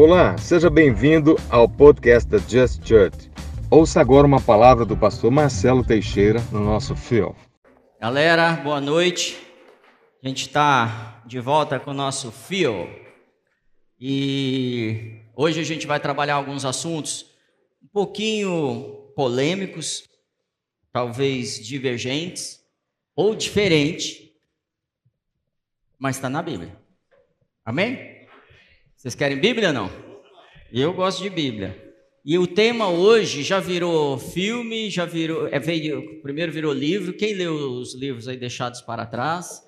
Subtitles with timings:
[0.00, 3.28] Olá, seja bem-vindo ao podcast da Just Church.
[3.68, 7.34] Ouça agora uma palavra do pastor Marcelo Teixeira no nosso fio.
[8.00, 9.36] Galera, boa noite.
[10.22, 12.88] A gente está de volta com o nosso fio.
[13.98, 17.34] E hoje a gente vai trabalhar alguns assuntos
[17.82, 20.08] um pouquinho polêmicos,
[20.92, 22.64] talvez divergentes
[23.16, 24.30] ou diferentes,
[25.98, 26.80] mas está na Bíblia.
[27.64, 28.17] Amém?
[28.98, 29.90] Vocês querem Bíblia ou não?
[30.72, 31.94] Eu gosto de Bíblia.
[32.24, 37.12] E o tema hoje já virou filme, já virou, é, veio, primeiro virou livro.
[37.12, 39.62] Quem leu os livros aí deixados para trás?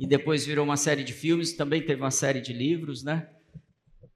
[0.00, 3.30] E depois virou uma série de filmes, também teve uma série de livros, né?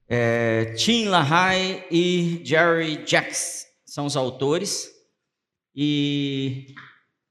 [0.08, 4.90] É, Tim LaHaye e Jerry Jacks são os autores.
[5.76, 6.74] E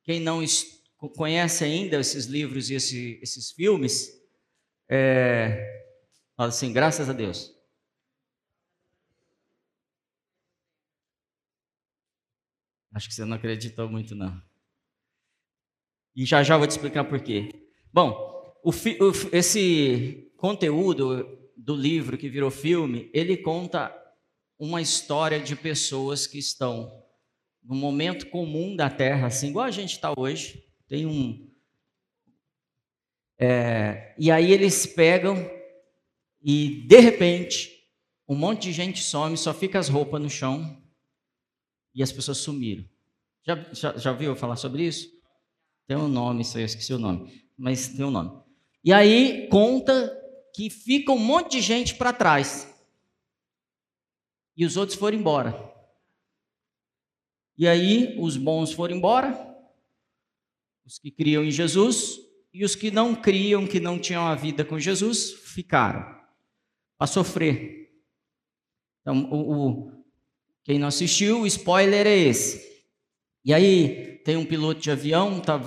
[0.06, 0.42] quem não
[1.14, 4.10] conhece ainda esses livros e esse, esses filmes,
[4.90, 5.74] é,
[6.36, 7.54] Fala assim, graças a Deus.
[12.94, 14.42] Acho que você não acreditou muito, não.
[16.16, 17.50] E já já vou te explicar por quê.
[17.92, 18.12] Bom,
[18.64, 23.94] o, o, esse conteúdo do livro que virou filme, ele conta
[24.58, 27.04] uma história de pessoas que estão
[27.64, 30.64] no momento comum da Terra, assim, igual a gente está hoje.
[30.88, 31.49] Tem um.
[33.38, 35.36] É, e aí eles pegam
[36.48, 37.71] e de repente,
[38.29, 40.79] um monte de gente some, só fica as roupas no chão
[41.91, 42.85] e as pessoas sumiram.
[43.43, 45.10] Já, já, já ouviu falar sobre isso?
[45.87, 48.43] Tem um nome, isso aí, eu esqueci o nome, mas tem um nome.
[48.84, 50.15] E aí conta
[50.54, 52.71] que fica um monte de gente para trás
[54.55, 55.74] e os outros foram embora.
[57.57, 59.35] E aí os bons foram embora,
[60.85, 62.20] os que criam em Jesus,
[62.54, 66.24] e os que não criam, que não tinham a vida com Jesus, ficaram
[66.97, 67.90] para sofrer.
[69.01, 69.92] Então, o, o,
[70.64, 72.84] quem não assistiu, o spoiler é esse.
[73.44, 75.59] E aí, tem um piloto de avião, está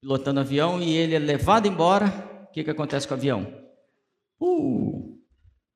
[0.00, 2.46] pilotando avião, e ele é levado embora.
[2.48, 3.46] O que, que acontece com o avião?
[4.40, 5.20] Uh,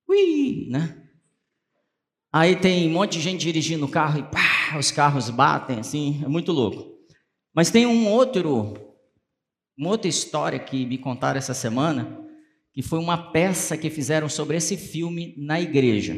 [0.09, 1.05] ui, né?
[2.33, 6.21] Aí tem um monte de gente dirigindo o carro e pá, os carros batem, assim,
[6.25, 6.99] é muito louco.
[7.55, 8.75] Mas tem um outro,
[9.79, 12.24] uma outra história que me contaram essa semana,
[12.75, 16.15] que foi uma peça que fizeram sobre esse filme na igreja.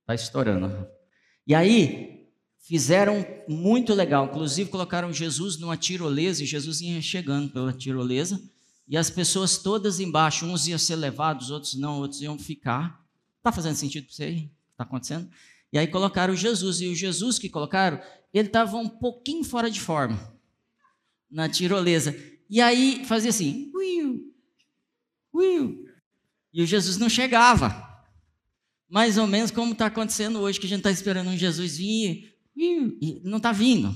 [0.00, 0.88] Está estourando.
[1.46, 2.26] E aí,
[2.58, 4.26] fizeram muito legal.
[4.26, 8.42] Inclusive, colocaram Jesus numa tirolesa e Jesus ia chegando pela tirolesa.
[8.88, 13.00] E as pessoas todas embaixo, uns iam ser levados, outros não, outros iam ficar.
[13.38, 14.50] Está fazendo sentido para você aí?
[14.72, 15.30] Está acontecendo?
[15.72, 16.80] E aí colocaram Jesus.
[16.80, 18.00] E o Jesus que colocaram,
[18.34, 20.18] ele estava um pouquinho fora de forma
[21.30, 22.16] na tirolesa.
[22.50, 23.70] E aí fazia assim,
[25.34, 25.86] Will.
[26.52, 27.90] E o Jesus não chegava.
[28.88, 32.36] Mais ou menos como está acontecendo hoje, que a gente está esperando um Jesus vir
[32.54, 33.94] e não está vindo.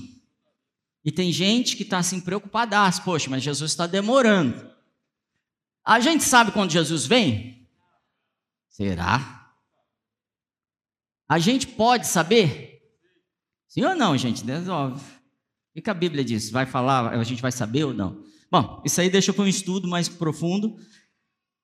[1.05, 4.69] E tem gente que está assim preocupada, poxa, mas Jesus está demorando.
[5.85, 7.69] A gente sabe quando Jesus vem?
[8.67, 9.53] Será?
[11.29, 12.81] A gente pode saber?
[13.67, 14.43] Sim ou não, gente?
[14.43, 15.03] Resolve.
[15.75, 16.49] O que a Bíblia diz?
[16.49, 18.23] Vai falar, a gente vai saber ou não?
[18.49, 20.77] Bom, isso aí deixa para um estudo mais profundo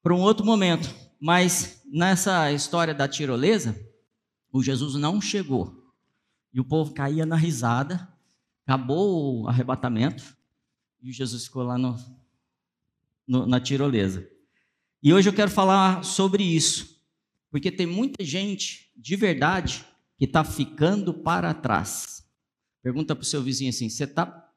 [0.03, 0.93] para um outro momento.
[1.19, 3.79] Mas nessa história da tirolesa,
[4.51, 5.81] o Jesus não chegou.
[6.53, 8.07] E o povo caía na risada,
[8.67, 10.37] acabou o arrebatamento,
[11.01, 11.95] e o Jesus ficou lá no,
[13.25, 14.29] no, na tirolesa.
[15.01, 17.01] E hoje eu quero falar sobre isso,
[17.49, 19.85] porque tem muita gente, de verdade,
[20.17, 22.29] que está ficando para trás.
[22.81, 24.51] Pergunta para o seu vizinho assim: você está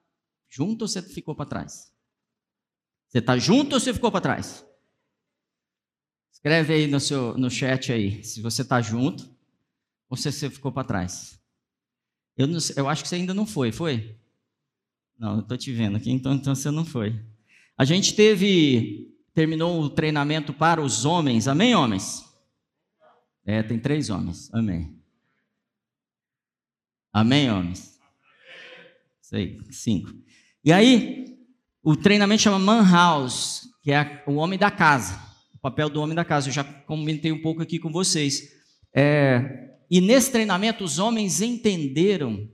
[0.49, 1.93] junto ou você ficou para trás?
[3.09, 4.66] Você está junto ou você ficou para trás?
[6.37, 9.27] Escreve aí no, seu, no chat aí, se você está junto
[10.07, 11.41] ou se você ficou para trás.
[12.37, 14.15] Eu, não, eu acho que você ainda não foi, foi?
[15.19, 17.19] Não, eu estou te vendo aqui, então, então você não foi.
[17.77, 22.23] A gente teve, terminou o treinamento para os homens, amém, homens?
[23.43, 24.95] É, tem três homens, amém.
[27.15, 27.99] Amém, homens?
[29.23, 30.13] Sei, cinco.
[30.63, 31.39] E aí,
[31.83, 35.26] o treinamento chama Man House, que é o homem da casa
[35.67, 36.49] papel do homem da casa.
[36.49, 38.53] Eu já comentei um pouco aqui com vocês.
[38.95, 42.49] É, e nesse treinamento, os homens entenderam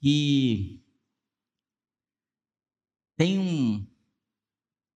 [0.00, 0.82] que
[3.18, 3.86] tem um,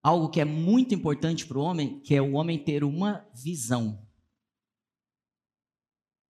[0.02, 4.02] algo que é muito importante para o homem, que é o homem ter uma visão.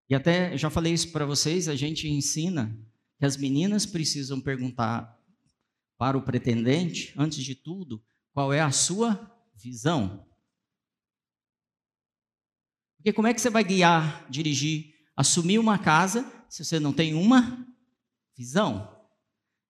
[0.10, 2.75] E até já falei isso para vocês, a gente ensina
[3.20, 5.20] que as meninas precisam perguntar
[6.00, 10.32] para o pretendente, antes de tudo, qual é a sua visão.
[13.03, 17.13] Porque como é que você vai guiar, dirigir, assumir uma casa se você não tem
[17.13, 17.67] uma
[18.33, 18.97] visão?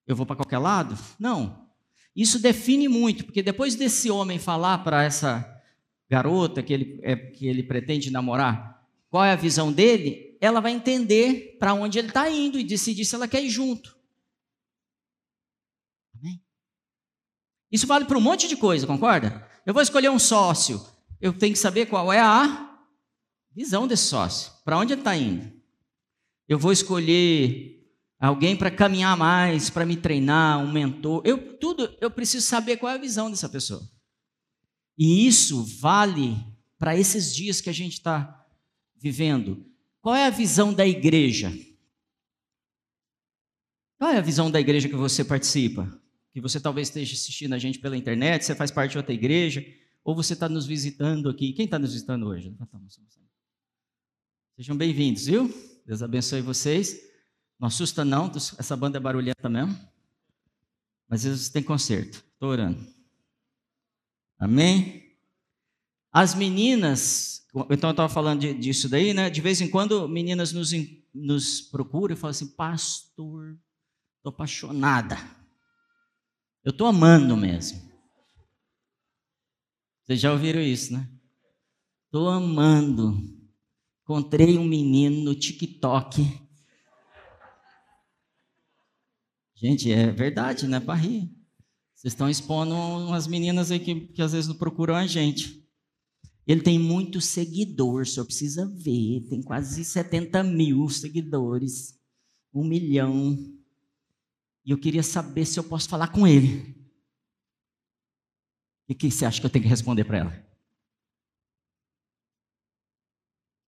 [0.05, 0.95] Eu vou para qualquer lado?
[1.17, 1.67] Não.
[2.15, 5.51] Isso define muito, porque depois desse homem falar para essa
[6.07, 10.71] garota que ele, é, que ele pretende namorar, qual é a visão dele, ela vai
[10.71, 13.97] entender para onde ele está indo e decidir se ela quer ir junto.
[16.19, 16.39] Amém?
[17.71, 19.49] Isso vale para um monte de coisa, concorda?
[19.65, 20.85] Eu vou escolher um sócio,
[21.19, 22.72] eu tenho que saber qual é a
[23.55, 25.51] visão desse sócio, para onde ele está indo.
[26.47, 27.83] Eu vou escolher
[28.19, 31.21] alguém para caminhar mais, para me treinar, um mentor.
[31.25, 33.81] Eu tudo, eu preciso saber qual é a visão dessa pessoa.
[34.97, 36.35] E isso vale
[36.77, 38.45] para esses dias que a gente está
[38.95, 39.65] vivendo.
[40.01, 41.51] Qual é a visão da igreja?
[43.97, 45.89] Qual é a visão da igreja que você participa?
[46.33, 49.65] Que você talvez esteja assistindo a gente pela internet, você faz parte de outra igreja,
[50.03, 51.53] ou você está nos visitando aqui.
[51.53, 52.53] Quem está nos visitando hoje?
[54.55, 55.51] Sejam bem-vindos, viu?
[55.83, 57.01] Deus abençoe vocês.
[57.59, 59.75] Não assusta não, essa banda é barulhenta mesmo.
[61.09, 62.23] Mas eles têm conserto.
[62.33, 62.85] Estou orando.
[64.37, 65.17] Amém?
[66.11, 69.27] As meninas, então eu estava falando disso daí, né?
[69.27, 70.71] De vez em quando meninas nos,
[71.11, 73.57] nos procuram e falam assim, pastor,
[74.17, 75.17] estou apaixonada.
[76.63, 77.81] Eu estou amando mesmo.
[80.03, 81.09] Vocês já ouviram isso, né?
[82.05, 83.41] Estou amando.
[84.03, 86.21] Encontrei um menino no TikTok.
[89.55, 91.31] Gente, é verdade, não é para rir.
[91.95, 95.65] Vocês estão expondo umas meninas aí que, que às vezes não procuram a gente.
[96.45, 99.25] Ele tem muito seguidor, o senhor precisa ver.
[99.29, 101.97] Tem quase 70 mil seguidores.
[102.53, 103.37] Um milhão.
[104.65, 106.75] E eu queria saber se eu posso falar com ele.
[108.89, 110.52] O que você acha que eu tenho que responder para ela?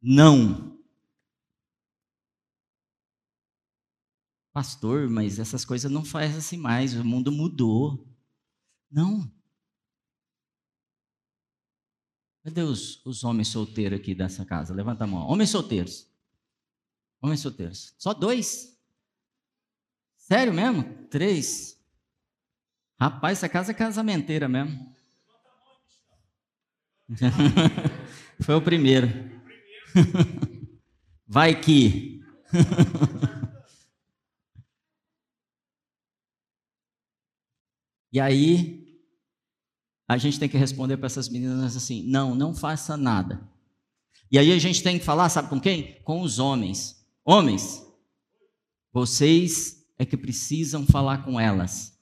[0.07, 0.79] Não.
[4.53, 8.07] Pastor, mas essas coisas não faz assim mais, o mundo mudou.
[8.91, 9.29] Não.
[12.43, 14.75] Cadê os, os homens solteiros aqui dessa casa?
[14.75, 15.27] Levanta a mão.
[15.27, 16.07] Homens solteiros.
[17.19, 17.95] Homens solteiros.
[17.97, 18.79] Só dois?
[20.17, 21.07] Sério mesmo?
[21.07, 21.83] Três?
[22.99, 24.95] Rapaz, essa casa é casamenteira mesmo.
[28.39, 29.34] Foi o primeiro.
[31.27, 32.21] Vai que.
[38.11, 38.85] e aí,
[40.07, 43.41] a gente tem que responder para essas meninas assim: não, não faça nada.
[44.31, 45.99] E aí a gente tem que falar, sabe com quem?
[46.03, 47.03] Com os homens.
[47.23, 47.83] Homens,
[48.91, 51.97] vocês é que precisam falar com elas.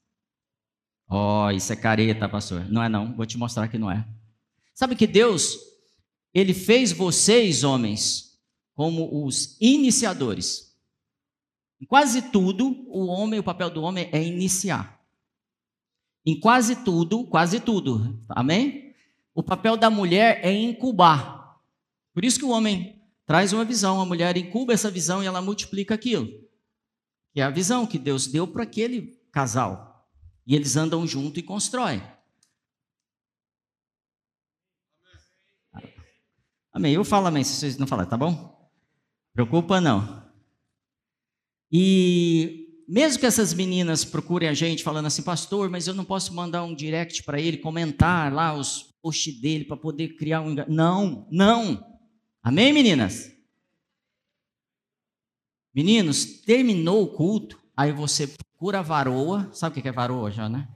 [1.08, 2.70] Ó, oh, isso é careta, pastor.
[2.70, 4.06] Não é não, vou te mostrar que não é.
[4.74, 5.58] Sabe que Deus,
[6.34, 8.40] ele fez vocês, homens,
[8.74, 10.76] como os iniciadores.
[11.80, 15.02] Em quase tudo, o homem, o papel do homem é iniciar.
[16.26, 18.96] Em quase tudo, quase tudo, amém?
[19.36, 21.60] O papel da mulher é incubar.
[22.14, 25.42] Por isso que o homem traz uma visão, a mulher incuba essa visão e ela
[25.42, 26.28] multiplica aquilo.
[27.34, 30.08] Que é a visão que Deus deu para aquele casal.
[30.46, 32.02] E eles andam junto e constroem.
[36.74, 36.94] Amém.
[36.94, 38.72] Eu falo amém se vocês não falarem, tá bom?
[39.32, 40.24] Preocupa não.
[41.72, 46.34] E mesmo que essas meninas procurem a gente falando assim, pastor, mas eu não posso
[46.34, 50.56] mandar um direct para ele, comentar lá os posts dele para poder criar um.
[50.68, 51.84] Não, não.
[52.42, 53.32] Amém, meninas?
[55.74, 60.50] Meninos, terminou o culto, aí você procura a varoa, sabe o que é varoa já,
[60.50, 60.68] né?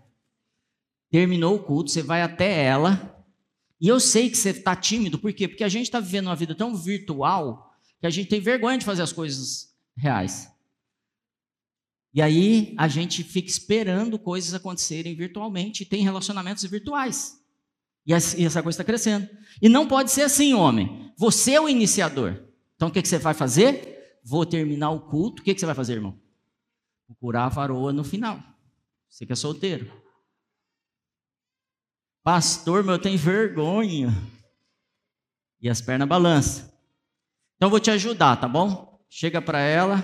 [1.09, 3.16] Terminou o culto, você vai até ela,
[3.79, 5.47] e eu sei que você está tímido, por quê?
[5.47, 8.85] Porque a gente está vivendo uma vida tão virtual que a gente tem vergonha de
[8.85, 10.51] fazer as coisas reais.
[12.13, 17.39] E aí a gente fica esperando coisas acontecerem virtualmente e tem relacionamentos virtuais.
[18.05, 19.27] E essa coisa está crescendo.
[19.61, 21.11] E não pode ser assim, homem.
[21.17, 22.41] Você é o iniciador.
[22.75, 24.19] Então o que, você vai fazer?
[24.23, 25.41] Vou terminar o culto.
[25.41, 26.17] O que, que você vai fazer, irmão?
[27.05, 28.41] Procurar a varoa no final.
[29.09, 29.91] Você que é solteiro.
[32.27, 34.09] Pastor, meu, eu tenho vergonha.
[35.61, 36.65] E as pernas balançam.
[37.55, 39.01] Então eu vou te ajudar, tá bom?
[39.09, 40.03] Chega para ela.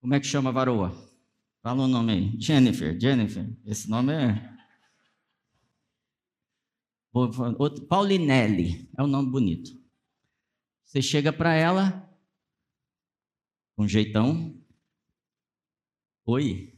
[0.00, 0.90] Como é que chama a varoa?
[1.62, 2.40] Fala o nome aí.
[2.40, 3.46] Jennifer, Jennifer.
[3.66, 4.56] Esse nome é.
[7.86, 8.90] Paulinelli.
[8.96, 9.70] É um nome bonito.
[10.82, 12.10] Você chega para ela,
[13.76, 14.58] com um jeitão.
[16.24, 16.73] Oi.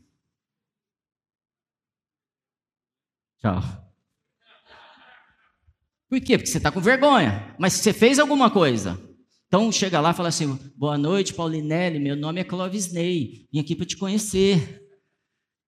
[6.09, 6.39] Por quê?
[6.39, 7.55] Porque você está com vergonha.
[7.59, 9.01] Mas você fez alguma coisa.
[9.49, 13.61] Então chega lá e fala assim: boa noite, Paulinelli, meu nome é Clovis Ney, vim
[13.61, 14.83] aqui para te conhecer.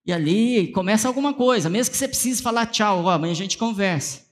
[0.04, 3.58] E ali começa alguma coisa, mesmo que você precise falar tchau, ó, amanhã a gente
[3.58, 4.26] conversa.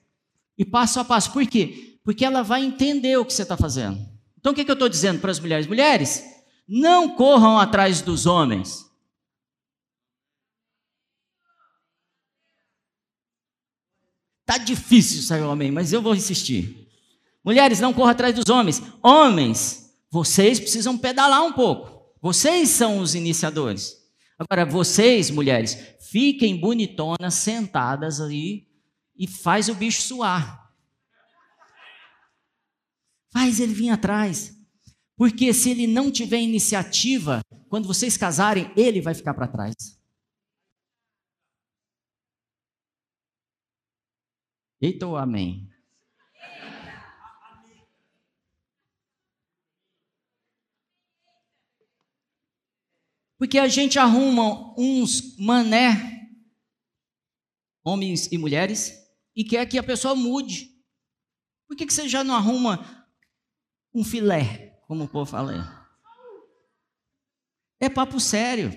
[0.57, 1.33] E passo a passo.
[1.33, 1.99] Por quê?
[2.03, 3.99] Porque ela vai entender o que você está fazendo.
[4.39, 5.67] Então o que, que eu estou dizendo para as mulheres?
[5.67, 6.25] Mulheres,
[6.67, 8.86] não corram atrás dos homens.
[14.47, 16.89] Tá difícil sair homem, mas eu vou insistir.
[17.45, 18.81] Mulheres, não corram atrás dos homens.
[19.03, 22.15] Homens, vocês precisam pedalar um pouco.
[22.23, 23.97] Vocês são os iniciadores.
[24.39, 25.77] Agora, vocês, mulheres,
[26.11, 28.67] fiquem bonitonas, sentadas aí
[29.19, 30.71] e faz o bicho suar.
[33.33, 34.55] Faz ele vir atrás.
[35.17, 39.75] Porque se ele não tiver iniciativa, quando vocês casarem, ele vai ficar para trás.
[44.81, 45.71] Eita ou amém?
[53.39, 56.31] Porque a gente arruma uns mané,
[57.85, 58.93] homens e mulheres,
[59.35, 60.75] e quer que a pessoa mude.
[61.69, 63.07] Por que, que você já não arruma
[63.95, 65.87] um filé, como o povo fala?
[67.79, 68.73] É papo sério.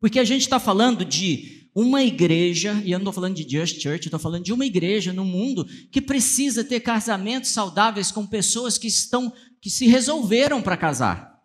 [0.00, 3.82] Porque a gente está falando de uma igreja, e eu não estou falando de Just
[3.82, 8.78] Church, estou falando de uma igreja no mundo que precisa ter casamentos saudáveis com pessoas
[8.78, 9.30] que estão,
[9.60, 11.38] que se resolveram para casar.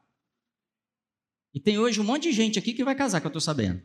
[1.53, 3.81] E tem hoje um monte de gente aqui que vai casar, que eu estou sabendo.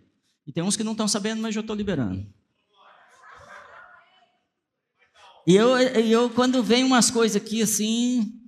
[0.46, 2.24] E tem uns que não estão sabendo, mas eu estou liberando.
[5.48, 8.40] E eu, eu, quando vem umas coisas aqui assim.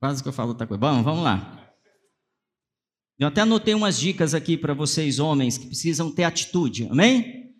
[0.00, 0.80] Quase que eu falo outra coisa.
[0.80, 1.59] Bom, vamos lá.
[3.20, 7.54] Eu até anotei umas dicas aqui para vocês, homens, que precisam ter atitude, amém?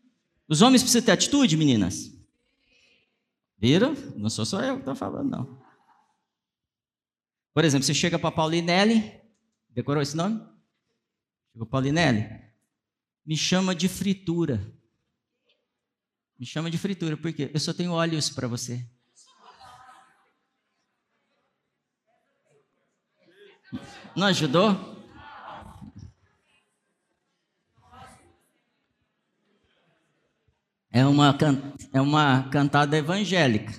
[0.49, 2.11] Os homens precisam ter atitude, meninas?
[3.59, 3.93] Viram?
[4.17, 5.63] Não sou só eu que estou falando, não.
[7.53, 9.21] Por exemplo, você chega para Paulinelli,
[9.69, 10.41] decorou esse nome?
[11.53, 12.27] Chegou Paulinelli,
[13.27, 14.67] me chama de fritura.
[16.39, 17.51] Me chama de fritura, por quê?
[17.53, 18.83] Eu só tenho olhos para você.
[24.17, 25.00] Não ajudou?
[30.93, 31.37] É uma,
[31.93, 33.73] é uma cantada evangélica.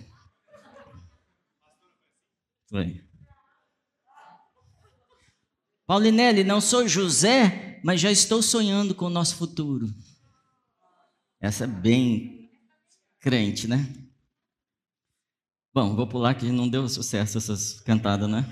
[2.70, 3.04] Foi.
[5.86, 9.94] Paulinelli, não sou José, mas já estou sonhando com o nosso futuro.
[11.42, 12.50] Essa é bem
[13.20, 13.94] crente, né?
[15.74, 18.46] Bom, vou pular que não deu sucesso essas cantadas, né?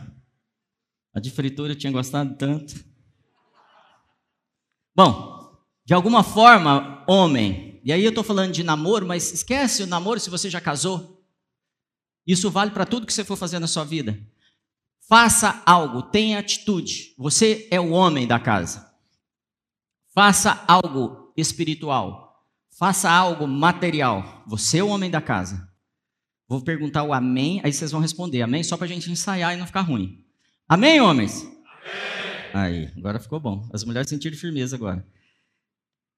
[1.13, 2.75] A de fritura eu tinha gostado tanto.
[4.95, 9.87] Bom, de alguma forma, homem, e aí eu estou falando de namoro, mas esquece o
[9.87, 11.23] namoro se você já casou.
[12.25, 14.19] Isso vale para tudo que você for fazer na sua vida.
[15.07, 17.15] Faça algo, tenha atitude.
[17.17, 18.93] Você é o homem da casa.
[20.13, 22.45] Faça algo espiritual.
[22.69, 24.43] Faça algo material.
[24.47, 25.67] Você é o homem da casa.
[26.47, 29.57] Vou perguntar o amém, aí vocês vão responder amém, só para a gente ensaiar e
[29.57, 30.23] não ficar ruim.
[30.67, 31.43] Amém, homens?
[31.43, 31.59] Amém.
[32.53, 33.67] Aí, agora ficou bom.
[33.71, 35.05] As mulheres sentiram firmeza agora.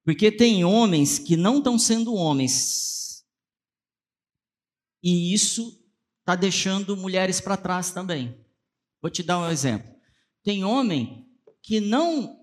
[0.04, 3.26] Porque tem homens que não estão sendo homens.
[5.04, 5.80] E isso
[6.20, 8.40] está deixando mulheres para trás também.
[9.02, 9.92] Vou te dar um exemplo.
[10.44, 11.28] Tem homem
[11.62, 12.40] que não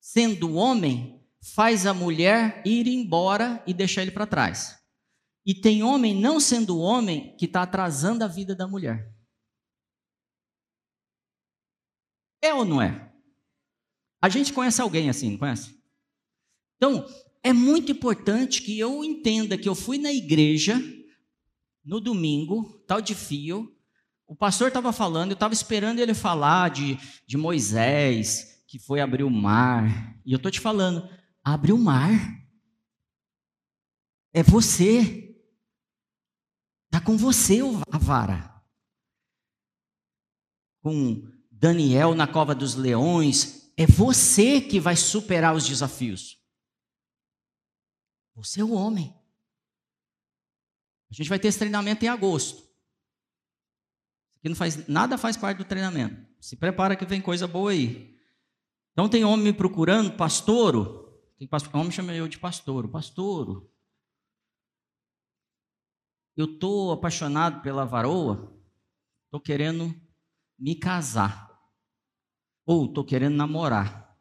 [0.00, 1.20] sendo homem
[1.54, 4.78] faz a mulher ir embora e deixar ele para trás.
[5.44, 9.12] E tem homem não sendo homem que está atrasando a vida da mulher.
[12.40, 13.12] É ou não é?
[14.20, 15.81] A gente conhece alguém assim, não conhece?
[16.82, 17.06] Então,
[17.44, 20.82] é muito importante que eu entenda que eu fui na igreja
[21.84, 23.72] no domingo, tal de fio,
[24.26, 29.22] o pastor estava falando, eu estava esperando ele falar de, de Moisés, que foi abrir
[29.22, 31.08] o mar, e eu estou te falando,
[31.44, 32.10] abre o mar.
[34.32, 35.38] É você.
[36.86, 37.60] Está com você
[37.92, 38.60] a vara.
[40.82, 46.41] Com Daniel na cova dos leões, é você que vai superar os desafios.
[48.34, 49.14] Você é o homem.
[51.10, 52.62] A gente vai ter esse treinamento em agosto.
[54.36, 56.26] Aqui não faz, nada faz parte do treinamento.
[56.40, 58.18] Se prepara que vem coisa boa aí.
[58.92, 61.02] Então tem homem me procurando, pastouro.
[61.38, 62.88] Tem pastor, homem chama eu de pastouro.
[62.88, 63.72] Pastouro.
[66.36, 68.58] Eu estou apaixonado pela varoa.
[69.26, 69.94] Estou querendo
[70.58, 71.56] me casar.
[72.66, 74.18] Ou estou querendo namorar.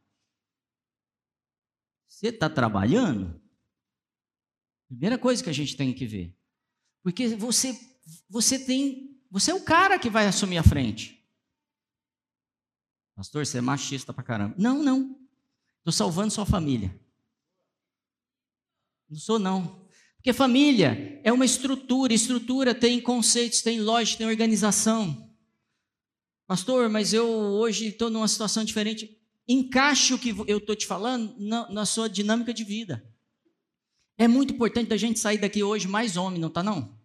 [2.07, 3.40] Você está trabalhando?
[4.91, 6.35] Primeira coisa que a gente tem que ver.
[7.01, 7.79] Porque você,
[8.29, 11.25] você tem, você é o cara que vai assumir a frente.
[13.15, 14.53] Pastor, você é machista pra caramba.
[14.57, 15.17] Não, não.
[15.77, 16.93] Estou salvando sua família.
[19.09, 19.87] Não sou, não.
[20.17, 25.33] Porque família é uma estrutura, estrutura tem conceitos, tem lógica, tem organização.
[26.45, 29.17] Pastor, mas eu hoje estou numa situação diferente.
[29.47, 33.09] Encaixe o que eu estou te falando na, na, sua dinâmica de vida.
[34.21, 36.95] É muito importante a gente sair daqui hoje mais homem, não está não?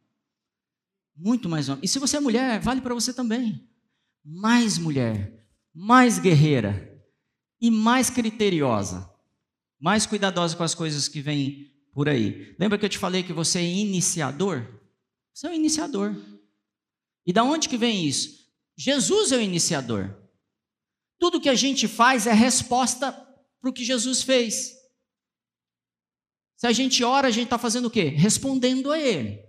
[1.16, 1.82] Muito mais homem.
[1.82, 3.66] E se você é mulher, vale para você também.
[4.22, 7.02] Mais mulher, mais guerreira
[7.58, 9.10] e mais criteriosa,
[9.80, 12.54] mais cuidadosa com as coisas que vêm por aí.
[12.58, 14.66] Lembra que eu te falei que você é iniciador?
[15.32, 16.14] Você é um iniciador.
[17.24, 18.46] E da onde que vem isso?
[18.76, 20.14] Jesus é o iniciador.
[21.18, 24.75] Tudo que a gente faz é resposta para o que Jesus fez.
[26.56, 28.04] Se a gente ora, a gente está fazendo o quê?
[28.04, 29.40] Respondendo a Ele.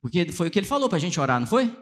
[0.00, 1.74] Porque foi o que Ele falou para a gente orar, não foi?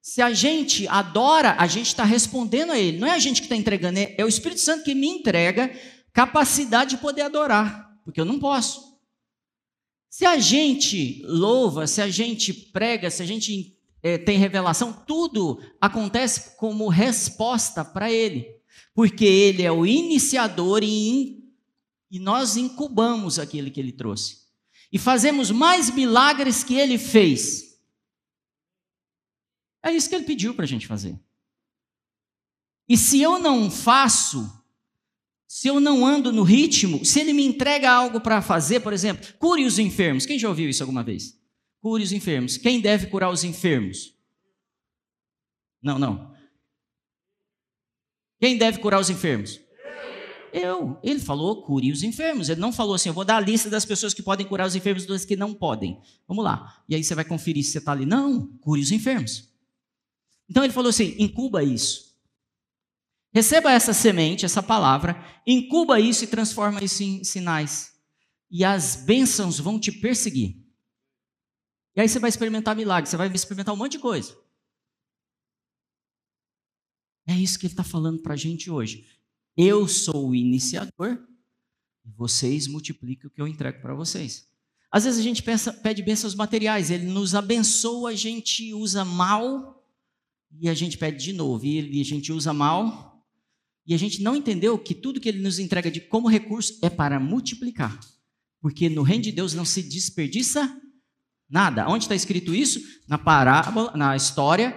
[0.00, 2.98] Se a gente adora, a gente está respondendo a Ele.
[2.98, 5.72] Não é a gente que está entregando, é o Espírito Santo que me entrega
[6.12, 8.94] capacidade de poder adorar porque eu não posso.
[10.10, 15.58] Se a gente louva, se a gente prega, se a gente é, tem revelação, tudo
[15.80, 18.46] acontece como resposta para Ele,
[18.94, 21.43] porque Ele é o iniciador e,
[22.10, 24.44] e nós incubamos aquele que Ele trouxe.
[24.92, 27.78] E fazemos mais milagres que Ele fez.
[29.82, 31.18] É isso que Ele pediu para a gente fazer.
[32.88, 34.64] E se eu não faço,
[35.46, 39.32] se eu não ando no ritmo, se ele me entrega algo para fazer, por exemplo,
[39.38, 40.26] cure os enfermos.
[40.26, 41.38] Quem já ouviu isso alguma vez?
[41.80, 42.56] Cure os enfermos.
[42.56, 44.14] Quem deve curar os enfermos?
[45.82, 46.34] Não, não.
[48.38, 49.60] Quem deve curar os enfermos?
[50.56, 51.00] Eu.
[51.02, 52.48] Ele falou, cure os enfermos.
[52.48, 54.76] Ele não falou assim, eu vou dar a lista das pessoas que podem curar os
[54.76, 56.00] enfermos e das que não podem.
[56.28, 56.80] Vamos lá.
[56.88, 58.06] E aí você vai conferir se você está ali.
[58.06, 59.52] Não, cure os enfermos.
[60.48, 62.14] Então ele falou assim: incuba isso.
[63.32, 67.92] Receba essa semente, essa palavra, incuba isso e transforma isso em sinais.
[68.48, 70.56] E as bênçãos vão te perseguir.
[71.96, 74.36] E aí você vai experimentar milagres, você vai experimentar um monte de coisa.
[77.26, 79.04] É isso que ele está falando para a gente hoje.
[79.56, 81.18] Eu sou o iniciador,
[82.04, 84.48] e vocês multiplicam o que eu entrego para vocês.
[84.90, 89.84] Às vezes a gente pensa, pede bênçãos materiais, ele nos abençoa, a gente usa mal,
[90.60, 93.24] e a gente pede de novo, e a gente usa mal,
[93.86, 96.90] e a gente não entendeu que tudo que ele nos entrega de como recurso é
[96.90, 97.98] para multiplicar.
[98.60, 100.80] Porque no reino de Deus não se desperdiça
[101.50, 101.86] nada.
[101.88, 102.80] Onde está escrito isso?
[103.06, 104.74] Na parábola, na história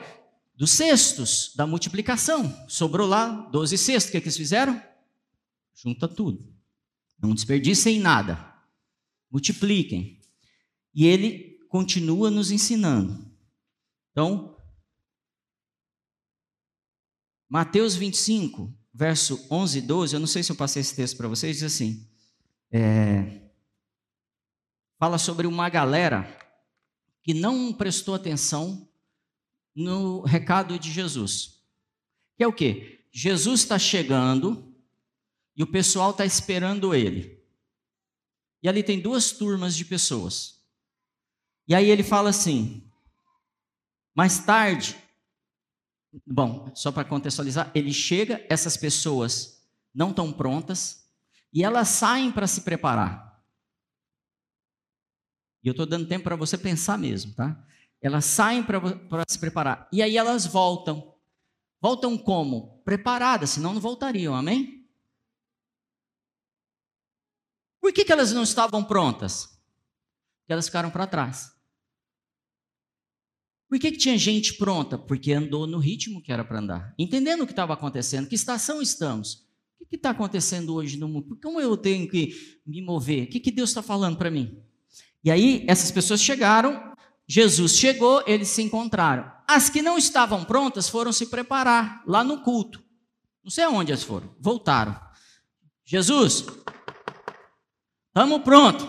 [0.57, 2.67] dos cestos, da multiplicação.
[2.67, 4.09] Sobrou lá 12 cestos.
[4.09, 4.81] O que, é que eles fizeram?
[5.75, 6.51] Junta tudo.
[7.21, 8.55] Não desperdicem nada.
[9.29, 10.19] Multipliquem.
[10.95, 13.31] E ele continua nos ensinando.
[14.11, 14.57] Então,
[17.47, 21.27] Mateus 25, verso 11 e 12, eu não sei se eu passei esse texto para
[21.27, 22.09] vocês, diz assim:
[22.71, 23.41] é,
[24.97, 26.35] fala sobre uma galera
[27.21, 28.89] que não prestou atenção
[29.77, 31.61] no recado de Jesus.
[32.35, 33.05] Que é o quê?
[33.11, 34.75] Jesus está chegando
[35.55, 37.39] e o pessoal está esperando ele.
[38.61, 40.61] E ali tem duas turmas de pessoas.
[41.67, 42.83] E aí ele fala assim:
[44.15, 44.97] mais tarde
[46.25, 49.61] Bom, só para contextualizar, ele chega, essas pessoas
[49.93, 51.07] não estão prontas
[51.53, 53.43] e elas saem para se preparar.
[55.63, 57.63] E eu estou dando tempo para você pensar mesmo, tá?
[58.01, 61.15] Elas saem para se preparar e aí elas voltam.
[61.81, 62.81] Voltam como?
[62.83, 64.87] Preparadas, senão não voltariam, amém?
[67.79, 69.45] Por que, que elas não estavam prontas?
[70.39, 71.51] Porque elas ficaram para trás.
[73.69, 74.97] Por que, que tinha gente pronta?
[74.97, 78.81] Porque andou no ritmo que era para andar, entendendo o que estava acontecendo, que estação
[78.81, 79.45] estamos.
[79.79, 81.37] O que está acontecendo hoje no mundo?
[81.41, 82.33] Como eu tenho que
[82.65, 83.25] me mover?
[83.25, 84.61] O que, que Deus está falando para mim?
[85.23, 86.86] E aí, essas pessoas chegaram,
[87.27, 89.29] Jesus chegou, eles se encontraram.
[89.47, 92.81] As que não estavam prontas foram se preparar lá no culto.
[93.43, 94.97] Não sei aonde elas foram, voltaram.
[95.85, 96.45] Jesus,
[98.07, 98.87] estamos prontos.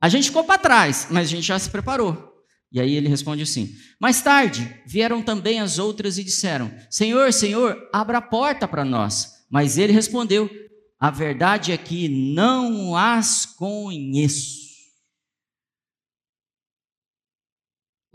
[0.00, 2.36] A gente ficou para trás, mas a gente já se preparou.
[2.70, 7.88] E aí ele responde assim: Mais tarde vieram também as outras e disseram: Senhor, Senhor,
[7.92, 9.46] abra a porta para nós.
[9.50, 10.50] Mas ele respondeu:
[10.98, 14.65] A verdade é que não as conheço.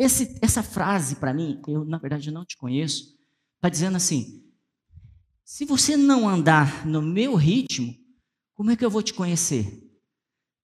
[0.02, 3.16] Esse, essa frase para mim, eu na verdade não te conheço,
[3.58, 4.44] está dizendo assim:
[5.46, 7.96] se você não andar no meu ritmo,
[8.56, 9.88] como é que eu vou te conhecer?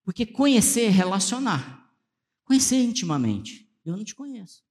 [0.04, 1.88] Porque conhecer é relacionar.
[2.46, 3.72] conhecer intimamente.
[3.86, 4.64] Eu não te conheço.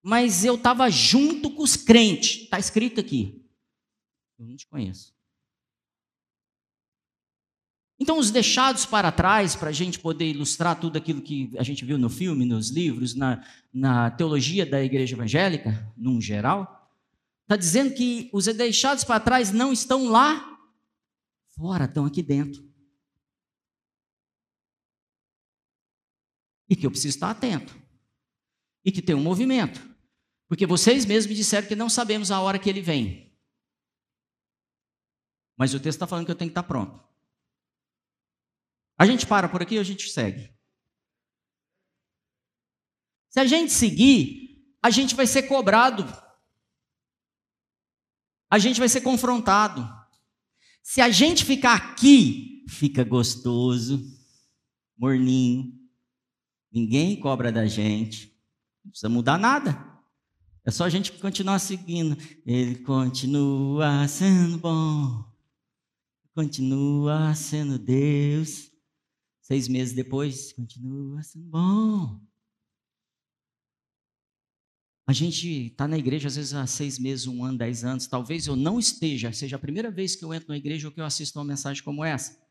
[0.00, 2.42] Mas eu estava junto com os crentes.
[2.42, 3.44] Está escrito aqui.
[4.38, 5.12] Eu não te conheço.
[7.98, 11.84] Então, os deixados para trás, para a gente poder ilustrar tudo aquilo que a gente
[11.84, 16.90] viu no filme, nos livros, na, na teologia da igreja evangélica, num geral,
[17.42, 20.58] está dizendo que os deixados para trás não estão lá
[21.50, 22.64] fora, estão aqui dentro.
[26.68, 27.76] E que eu preciso estar atento.
[28.84, 29.80] E que tem um movimento.
[30.48, 33.32] Porque vocês mesmos me disseram que não sabemos a hora que ele vem.
[35.56, 37.13] Mas o texto está falando que eu tenho que estar pronto.
[38.96, 40.54] A gente para por aqui ou a gente segue?
[43.28, 46.04] Se a gente seguir, a gente vai ser cobrado.
[48.48, 49.88] A gente vai ser confrontado.
[50.82, 54.00] Se a gente ficar aqui, fica gostoso,
[54.96, 55.72] morninho.
[56.70, 58.32] Ninguém cobra da gente.
[58.84, 59.84] Não precisa mudar nada.
[60.64, 62.16] É só a gente continuar seguindo.
[62.46, 65.24] Ele continua sendo bom.
[66.34, 68.73] Continua sendo Deus.
[69.44, 72.18] Seis meses depois, continua sendo bom.
[75.06, 78.06] A gente está na igreja às vezes há seis meses, um ano, dez anos.
[78.06, 80.98] Talvez eu não esteja, seja a primeira vez que eu entro na igreja ou que
[80.98, 82.42] eu assisto uma mensagem como essa.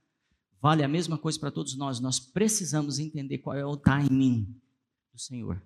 [0.61, 1.99] Vale a mesma coisa para todos nós.
[1.99, 4.55] Nós precisamos entender qual é o timing
[5.11, 5.65] do Senhor.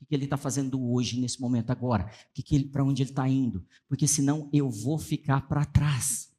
[0.00, 2.08] O que, Ele está fazendo hoje, nesse momento, agora?
[2.32, 3.66] Que para onde Ele está indo?
[3.88, 6.32] Porque senão eu vou ficar para trás.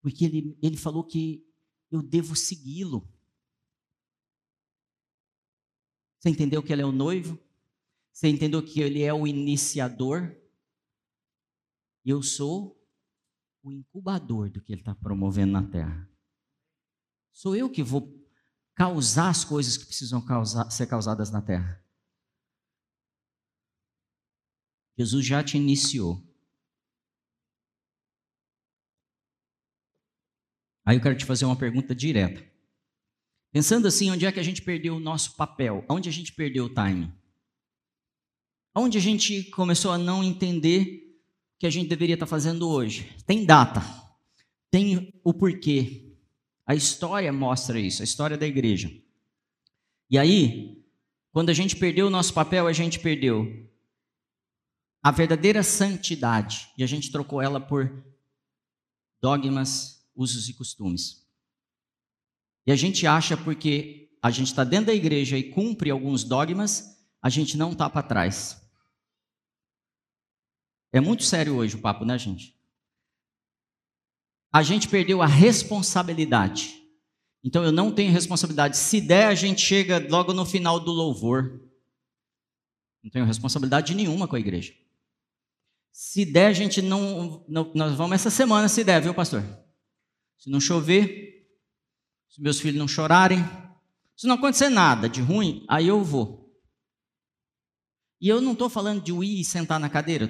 [0.00, 1.51] Porque ele, ele falou que
[1.92, 3.06] eu devo segui-lo.
[6.18, 7.38] Você entendeu que ele é o noivo?
[8.12, 10.34] Você entendeu que ele é o iniciador?
[12.04, 12.80] Eu sou
[13.62, 16.08] o incubador do que ele está promovendo na terra.
[17.30, 18.10] Sou eu que vou
[18.74, 21.82] causar as coisas que precisam causar, ser causadas na terra.
[24.96, 26.22] Jesus já te iniciou.
[30.84, 32.44] Aí eu quero te fazer uma pergunta direta.
[33.52, 35.84] Pensando assim, onde é que a gente perdeu o nosso papel?
[35.88, 37.12] Onde a gente perdeu o time?
[38.74, 41.18] Onde a gente começou a não entender
[41.56, 43.14] o que a gente deveria estar fazendo hoje?
[43.26, 43.82] Tem data,
[44.70, 46.16] tem o porquê.
[46.66, 48.90] A história mostra isso, a história da igreja.
[50.08, 50.82] E aí,
[51.30, 53.70] quando a gente perdeu o nosso papel, a gente perdeu
[55.02, 58.04] a verdadeira santidade e a gente trocou ela por
[59.20, 61.26] dogmas usos e costumes.
[62.66, 66.96] E a gente acha porque a gente está dentro da igreja e cumpre alguns dogmas,
[67.20, 68.60] a gente não está para trás.
[70.92, 72.56] É muito sério hoje o papo, né, gente?
[74.52, 76.82] A gente perdeu a responsabilidade.
[77.42, 78.76] Então eu não tenho responsabilidade.
[78.76, 81.60] Se der, a gente chega logo no final do louvor.
[83.02, 84.72] Não tenho responsabilidade nenhuma com a igreja.
[85.90, 87.72] Se der, a gente não, não.
[87.74, 89.42] Nós vamos essa semana, se der, viu, pastor?
[90.42, 91.48] Se não chover,
[92.28, 93.38] se meus filhos não chorarem,
[94.16, 96.52] se não acontecer nada de ruim, aí eu vou.
[98.20, 100.26] E eu não estou falando de ir e sentar na cadeira,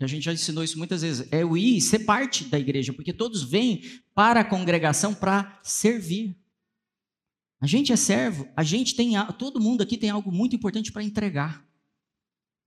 [0.00, 1.30] a gente já ensinou isso muitas vezes.
[1.30, 3.82] É o ir e ser parte da igreja, porque todos vêm
[4.14, 6.34] para a congregação para servir.
[7.60, 11.04] A gente é servo, a gente tem, todo mundo aqui tem algo muito importante para
[11.04, 11.68] entregar.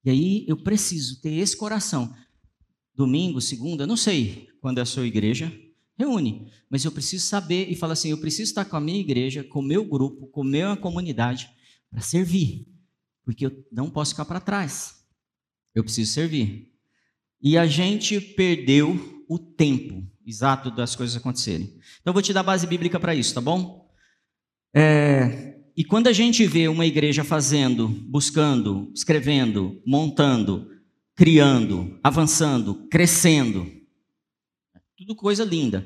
[0.06, 2.16] E aí eu preciso ter esse coração.
[2.94, 5.52] Domingo, segunda, não sei quando é a sua igreja,
[5.98, 6.52] reúne.
[6.70, 9.60] Mas eu preciso saber e falar assim: eu preciso estar com a minha igreja, com
[9.60, 11.50] o meu grupo, com a minha comunidade,
[11.90, 12.68] para servir.
[13.24, 14.96] Porque eu não posso ficar para trás.
[15.74, 16.72] Eu preciso servir.
[17.42, 21.66] E a gente perdeu o tempo exato das coisas acontecerem.
[22.02, 23.90] Então eu vou te dar base bíblica para isso, tá bom?
[24.76, 30.70] É, e quando a gente vê uma igreja fazendo, buscando, escrevendo, montando,
[31.16, 33.70] criando, avançando, crescendo,
[34.98, 35.86] tudo coisa linda.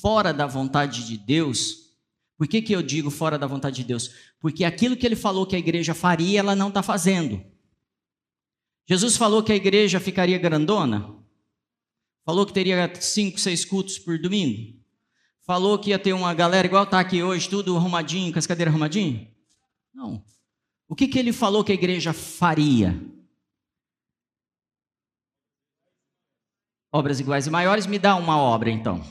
[0.00, 1.84] Fora da vontade de Deus,
[2.36, 4.10] por que, que eu digo fora da vontade de Deus?
[4.40, 7.42] Porque aquilo que ele falou que a igreja faria, ela não está fazendo.
[8.86, 11.14] Jesus falou que a igreja ficaria grandona?
[12.24, 14.78] Falou que teria cinco, seis cultos por domingo?
[15.46, 18.72] Falou que ia ter uma galera igual está aqui hoje, tudo arrumadinho, com as cadeiras
[18.72, 19.28] arrumadinhas?
[19.92, 20.24] Não.
[20.88, 22.98] O que, que ele falou que a igreja faria?
[26.94, 29.02] Obras iguais e maiores, me dá uma obra então.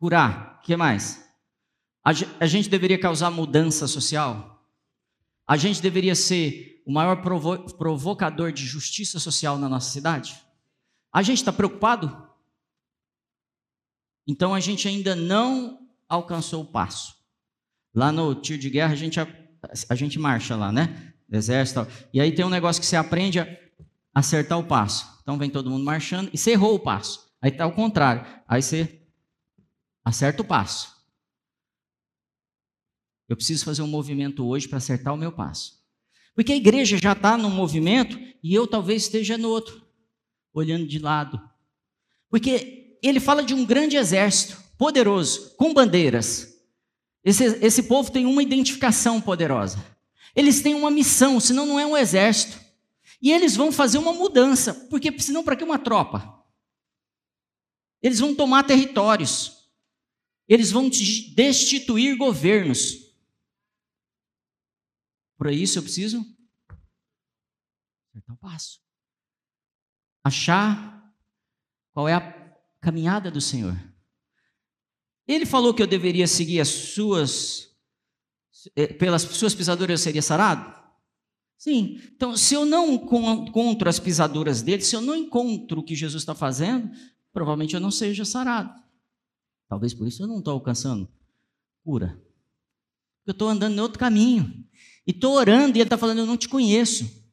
[0.00, 1.24] Curar, o que mais?
[2.02, 4.68] A gente deveria causar mudança social?
[5.46, 10.42] A gente deveria ser o maior provo provocador de justiça social na nossa cidade?
[11.12, 12.28] A gente está preocupado?
[14.26, 17.14] Então a gente ainda não alcançou o passo.
[17.94, 19.28] Lá no tiro de guerra a gente, a,
[19.88, 21.14] a gente marcha lá, né?
[21.30, 21.86] Exército.
[22.12, 23.65] E aí tem um negócio que você aprende a
[24.16, 25.06] acertar o passo.
[25.20, 27.30] Então vem todo mundo marchando e você errou o passo.
[27.38, 28.24] Aí tá ao contrário.
[28.48, 29.02] Aí você
[30.02, 30.96] acerta o passo.
[33.28, 35.84] Eu preciso fazer um movimento hoje para acertar o meu passo.
[36.34, 39.86] Porque a igreja já está num movimento e eu talvez esteja no outro,
[40.54, 41.38] olhando de lado.
[42.30, 46.54] Porque ele fala de um grande exército, poderoso, com bandeiras.
[47.22, 49.84] Esse, esse povo tem uma identificação poderosa.
[50.34, 52.64] Eles têm uma missão, senão não é um exército.
[53.20, 56.44] E eles vão fazer uma mudança, porque senão para que uma tropa?
[58.02, 59.70] Eles vão tomar territórios.
[60.48, 63.06] Eles vão destituir governos.
[65.36, 66.24] Para isso eu preciso
[68.10, 68.80] acertar o passo.
[70.24, 71.14] Achar
[71.92, 73.76] qual é a caminhada do Senhor.
[75.26, 77.76] Ele falou que eu deveria seguir as suas,
[78.76, 80.85] eh, pelas suas pisaduras eu seria sarado?
[81.58, 82.00] Sim.
[82.14, 86.22] Então, se eu não encontro as pisaduras dele, se eu não encontro o que Jesus
[86.22, 86.90] está fazendo,
[87.32, 88.72] provavelmente eu não seja sarado.
[89.68, 91.08] Talvez por isso eu não estou alcançando
[91.82, 92.20] cura.
[93.26, 94.64] Eu estou andando em outro caminho.
[95.06, 97.24] E estou orando e ele está falando: Eu não te conheço.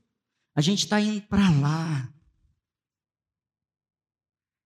[0.56, 2.14] A gente está indo para lá.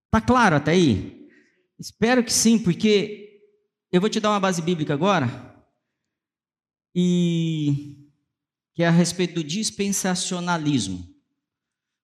[0.05, 1.29] Está claro até aí?
[1.79, 3.41] Espero que sim, porque
[3.91, 5.55] eu vou te dar uma base bíblica agora.
[6.95, 8.06] E
[8.77, 11.03] que é a respeito do dispensacionalismo.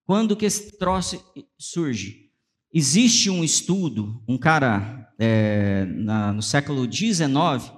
[0.07, 1.23] Quando que esse troço
[1.55, 2.31] surge?
[2.73, 7.71] Existe um estudo, um cara é, na, no século XIX,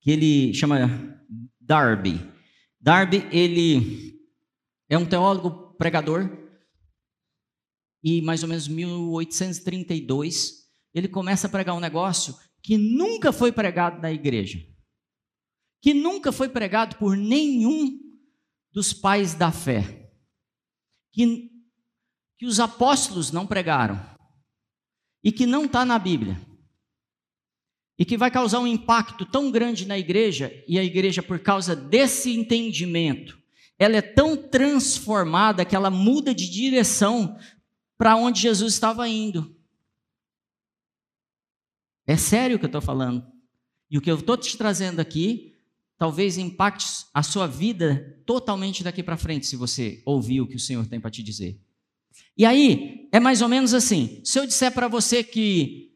[0.00, 1.20] que ele chama
[1.60, 2.26] Darby.
[2.80, 4.18] Darby, ele
[4.88, 6.30] é um teólogo pregador,
[8.02, 14.00] e mais ou menos 1832 ele começa a pregar um negócio que nunca foi pregado
[14.00, 14.58] na igreja,
[15.82, 18.00] que nunca foi pregado por nenhum
[18.72, 20.10] dos pais da fé,
[21.12, 21.50] que,
[22.38, 24.00] que os apóstolos não pregaram,
[25.22, 26.40] e que não está na Bíblia,
[27.98, 31.76] e que vai causar um impacto tão grande na igreja, e a igreja, por causa
[31.76, 33.40] desse entendimento,
[33.78, 37.38] ela é tão transformada que ela muda de direção
[37.98, 39.56] para onde Jesus estava indo.
[42.06, 43.26] É sério o que eu estou falando.
[43.90, 45.51] E o que eu estou te trazendo aqui,
[46.02, 50.58] talvez impacte a sua vida totalmente daqui para frente, se você ouvir o que o
[50.58, 51.60] Senhor tem para te dizer.
[52.36, 55.94] E aí, é mais ou menos assim: se eu disser para você que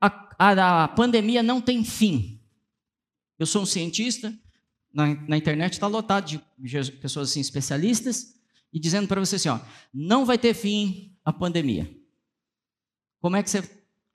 [0.00, 0.06] a,
[0.38, 2.40] a, a, pandemia não tem fim,
[3.38, 4.32] eu sou um cientista,
[4.90, 6.24] na, na internet está lotado
[6.58, 8.34] de pessoas assim, especialistas,
[8.72, 9.60] e dizendo para você assim: ó,
[9.92, 11.94] não vai ter fim a pandemia.
[13.20, 13.60] Como é que você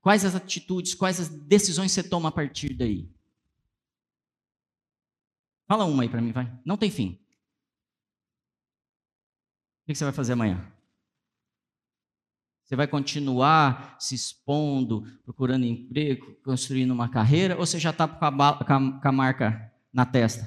[0.02, 3.08] Quais as atitudes, quais as decisões você toma a partir daí?
[5.68, 6.52] Fala uma aí para mim, vai.
[6.66, 7.20] Não tem fim.
[9.84, 10.74] O que você vai fazer amanhã?
[12.64, 19.00] Você vai continuar se expondo, procurando emprego, construindo uma carreira, ou você já está com,
[19.00, 20.44] com a marca na testa?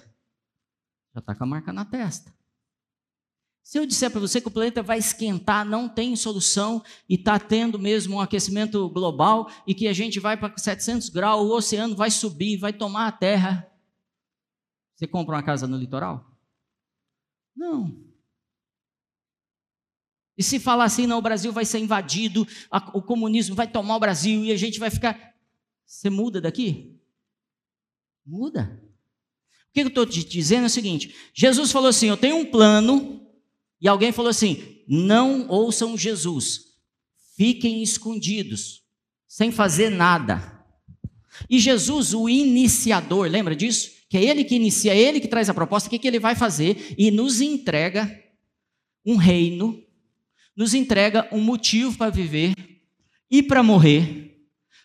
[1.15, 2.31] Já está com a marca na testa.
[3.63, 7.39] Se eu disser para você que o planeta vai esquentar, não tem solução e está
[7.39, 11.95] tendo mesmo um aquecimento global e que a gente vai para 700 graus, o oceano
[11.95, 13.70] vai subir, vai tomar a terra,
[15.01, 16.31] você compra uma casa no litoral?
[17.57, 18.05] Não.
[20.37, 23.97] E se falar assim, não, o Brasil vai ser invadido, a, o comunismo vai tomar
[23.97, 25.35] o Brasil e a gente vai ficar.
[25.87, 27.01] Você muda daqui?
[28.27, 28.79] Muda.
[29.71, 32.45] O que eu estou te dizendo é o seguinte: Jesus falou assim: eu tenho um
[32.45, 33.27] plano
[33.81, 36.77] e alguém falou assim: não ouçam Jesus,
[37.39, 38.85] fiquem escondidos,
[39.27, 40.63] sem fazer nada.
[41.49, 44.00] E Jesus, o iniciador, lembra disso?
[44.11, 46.19] Que é ele que inicia, é ele que traz a proposta, o que, que ele
[46.19, 46.97] vai fazer?
[46.99, 48.13] E nos entrega
[49.07, 49.81] um reino,
[50.57, 52.53] nos entrega um motivo para viver
[53.31, 54.37] e para morrer,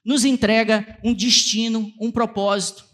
[0.06, 2.86] nos entrega um destino, um propósito.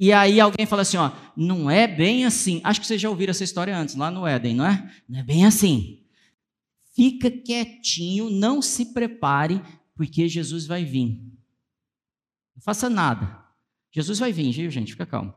[0.00, 2.62] E aí alguém fala assim, ó, não é bem assim.
[2.64, 4.90] Acho que vocês já ouviram essa história antes, lá no Éden, não é?
[5.06, 6.02] Não é bem assim.
[6.94, 9.60] Fica quietinho, não se prepare,
[9.94, 11.20] porque Jesus vai vir.
[12.56, 13.43] Não faça nada.
[13.94, 14.92] Jesus vai vir, viu, gente?
[14.92, 15.32] Fica calmo.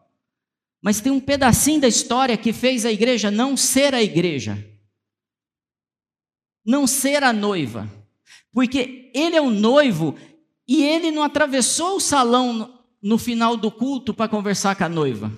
[0.81, 4.57] Mas tem um pedacinho da história que fez a igreja não ser a igreja.
[6.65, 7.87] Não ser a noiva.
[8.51, 10.15] Porque ele é o noivo
[10.67, 15.31] e ele não atravessou o salão no final do culto para conversar com a noiva.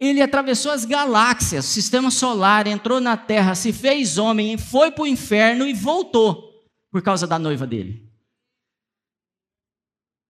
[0.00, 5.04] Ele atravessou as galáxias, o sistema solar, entrou na Terra, se fez homem, foi para
[5.04, 6.50] o inferno e voltou
[6.90, 8.11] por causa da noiva dele.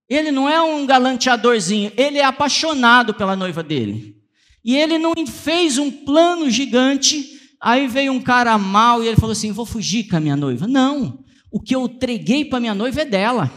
[0.09, 4.21] Ele não é um galanteadorzinho, ele é apaixonado pela noiva dele.
[4.65, 9.33] E ele não fez um plano gigante, aí veio um cara mal e ele falou
[9.33, 10.67] assim: vou fugir com a minha noiva.
[10.67, 13.51] Não, o que eu entreguei para minha noiva é dela.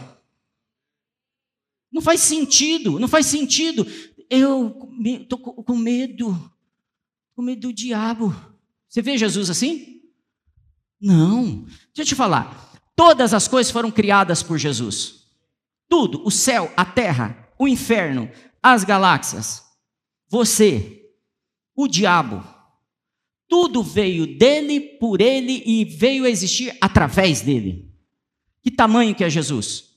[1.92, 3.86] Não faz sentido, não faz sentido.
[4.28, 6.52] Eu estou com medo,
[7.34, 8.34] com medo do diabo.
[8.88, 10.02] Você vê Jesus assim?
[11.00, 11.64] Não.
[11.94, 12.72] Deixa eu te falar.
[12.96, 15.25] Todas as coisas foram criadas por Jesus.
[15.88, 18.30] Tudo, o céu, a terra, o inferno,
[18.62, 19.62] as galáxias,
[20.28, 21.10] você,
[21.74, 22.44] o diabo,
[23.48, 27.92] tudo veio dele, por ele e veio a existir através dele.
[28.62, 29.96] Que tamanho que é Jesus?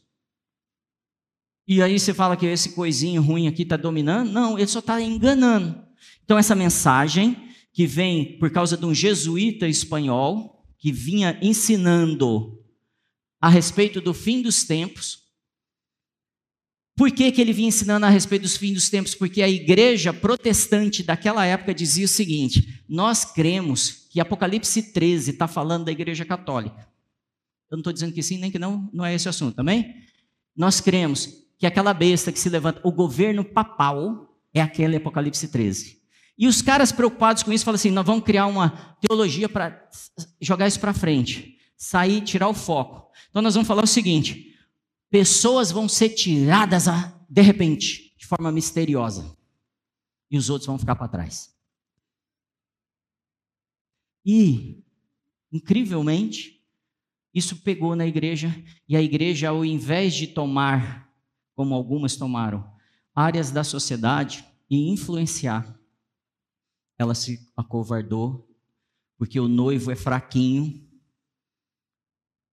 [1.68, 4.32] E aí você fala que esse coisinho ruim aqui está dominando?
[4.32, 5.84] Não, ele só está enganando.
[6.24, 12.60] Então, essa mensagem que vem por causa de um jesuíta espanhol que vinha ensinando
[13.42, 15.29] a respeito do fim dos tempos,
[17.00, 19.16] por que, que ele vinha ensinando a respeito dos fins dos tempos?
[19.16, 25.48] Porque a igreja protestante daquela época dizia o seguinte: nós cremos que Apocalipse 13 está
[25.48, 26.90] falando da igreja católica.
[27.72, 29.96] Eu não estou dizendo que sim, nem que não, não é esse assunto, também?
[30.54, 36.02] Nós cremos que aquela besta que se levanta, o governo papal, é aquele Apocalipse 13.
[36.38, 39.90] E os caras preocupados com isso falam assim: nós vamos criar uma teologia para
[40.42, 43.10] jogar isso para frente, sair, tirar o foco.
[43.30, 44.49] Então nós vamos falar o seguinte:
[45.10, 46.86] pessoas vão ser tiradas
[47.30, 49.38] de repente, de forma misteriosa,
[50.30, 51.56] e os outros vão ficar para trás.
[54.26, 54.84] E,
[55.52, 56.64] incrivelmente,
[57.34, 58.54] isso pegou na igreja,
[58.88, 61.12] e a igreja, ao invés de tomar,
[61.56, 62.72] como algumas tomaram,
[63.14, 65.80] áreas da sociedade e influenciar,
[66.98, 68.48] ela se acovardou,
[69.18, 70.88] porque o noivo é fraquinho,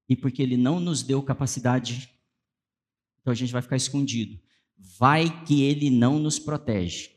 [0.08, 2.15] e porque ele não nos deu capacidade
[3.26, 4.40] então a gente vai ficar escondido.
[4.78, 7.10] Vai que ele não nos protege.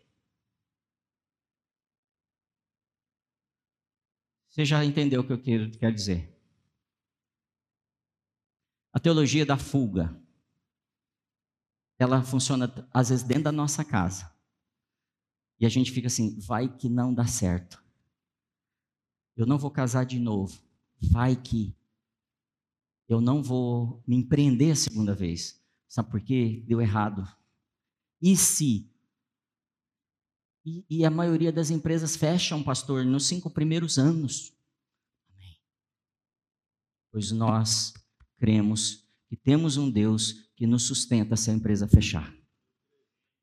[4.50, 6.36] Você já entendeu o que eu quero, dizer?
[8.92, 10.20] A teologia da fuga.
[12.00, 14.36] Ela funciona às vezes dentro da nossa casa.
[15.60, 17.84] E a gente fica assim, vai que não dá certo.
[19.38, 20.60] Eu não vou casar de novo.
[21.00, 21.78] Vai que
[23.08, 25.59] eu não vou me empreender a segunda vez.
[25.90, 26.64] Sabe por quê?
[26.68, 27.28] Deu errado.
[28.22, 28.88] E se?
[30.64, 34.54] E, e a maioria das empresas fecham, pastor, nos cinco primeiros anos.
[35.34, 35.58] Amém.
[37.12, 37.94] Pois nós
[38.38, 42.32] cremos que temos um Deus que nos sustenta se a empresa fechar.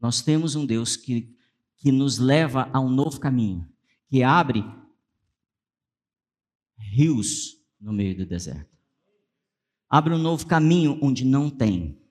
[0.00, 1.37] Nós temos um Deus que,
[1.76, 3.68] que nos leva a um novo caminho,
[4.09, 4.62] que abre
[6.78, 8.76] rios no meio do deserto.
[9.88, 12.06] Abre um novo caminho onde não tem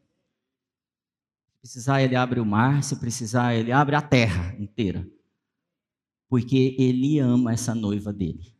[1.65, 5.09] precisar, ele abre o mar, se precisar, ele abre a terra inteira.
[6.29, 8.55] Porque ele ama essa noiva dele.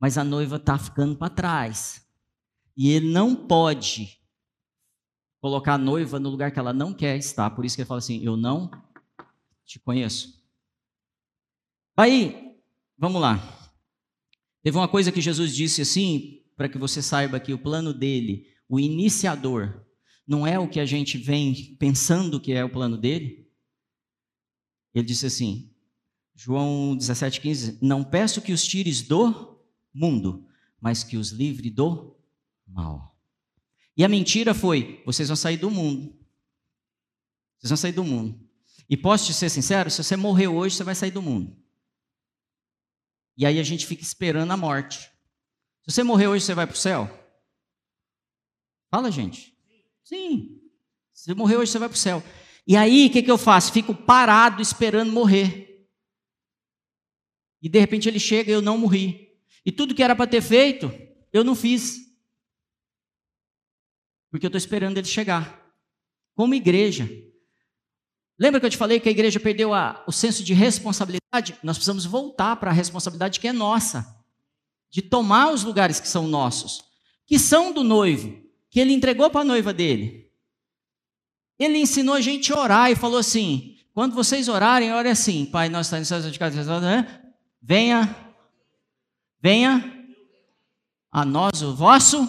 [0.00, 2.04] Mas a noiva está ficando para trás.
[2.76, 4.20] E ele não pode
[5.40, 7.48] colocar a noiva no lugar que ela não quer estar.
[7.50, 8.68] Por isso que ele fala assim: Eu não
[9.64, 10.42] te conheço.
[11.96, 12.56] Aí,
[12.98, 13.38] vamos lá.
[14.64, 18.48] Teve uma coisa que Jesus disse assim, para que você saiba que o plano dele,
[18.68, 19.86] o iniciador,
[20.30, 23.50] não é o que a gente vem pensando que é o plano dele?
[24.94, 25.74] Ele disse assim,
[26.32, 29.60] João 17,15: Não peço que os tires do
[29.92, 30.46] mundo,
[30.80, 32.16] mas que os livre do
[32.64, 33.20] mal.
[33.96, 36.16] E a mentira foi: vocês vão sair do mundo.
[37.58, 38.48] Vocês vão sair do mundo.
[38.88, 41.60] E posso te ser sincero: se você morrer hoje, você vai sair do mundo.
[43.36, 45.00] E aí a gente fica esperando a morte.
[45.82, 47.10] Se você morrer hoje, você vai para o céu?
[48.92, 49.49] Fala, gente.
[50.10, 50.60] Sim.
[51.14, 52.20] Se morrer hoje, você vai para o céu.
[52.66, 53.72] E aí, o que, que eu faço?
[53.72, 55.88] Fico parado esperando morrer.
[57.62, 59.38] E de repente ele chega e eu não morri.
[59.64, 60.92] E tudo que era para ter feito,
[61.32, 61.96] eu não fiz.
[64.32, 65.64] Porque eu estou esperando ele chegar.
[66.34, 67.08] Como igreja.
[68.36, 71.56] Lembra que eu te falei que a igreja perdeu a, o senso de responsabilidade?
[71.62, 74.04] Nós precisamos voltar para a responsabilidade que é nossa.
[74.90, 76.82] De tomar os lugares que são nossos,
[77.24, 78.39] que são do noivo
[78.70, 80.30] que ele entregou para a noiva dele.
[81.58, 85.68] Ele ensinou a gente a orar e falou assim: quando vocês orarem, ore assim, Pai,
[85.68, 87.20] nós estamos de casa, né?
[87.60, 88.16] venha,
[89.40, 90.06] venha
[91.10, 92.28] a nós o vosso,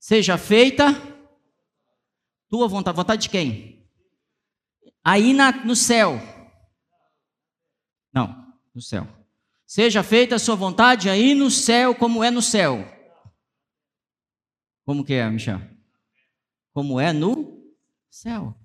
[0.00, 0.92] seja feita
[2.48, 2.96] tua vontade.
[2.96, 3.86] Vontade de quem?
[5.04, 6.20] Aí na, no céu.
[8.12, 9.06] Não, no céu.
[9.66, 12.93] Seja feita a sua vontade aí no céu, como é no céu.
[14.84, 15.60] Como que é, Michel?
[16.72, 17.62] Como é no
[18.10, 18.56] Céu.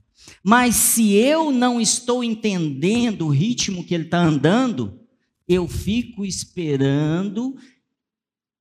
[0.44, 5.00] Mas se eu não estou entendendo o ritmo que ele está andando,
[5.48, 7.58] eu fico esperando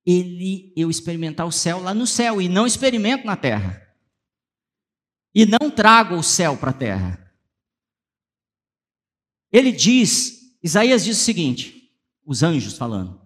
[0.03, 3.87] ele eu experimentar o céu lá no céu e não experimento na terra.
[5.35, 7.31] E não trago o céu para a terra.
[9.51, 11.91] Ele diz, Isaías diz o seguinte,
[12.25, 13.21] os anjos falando,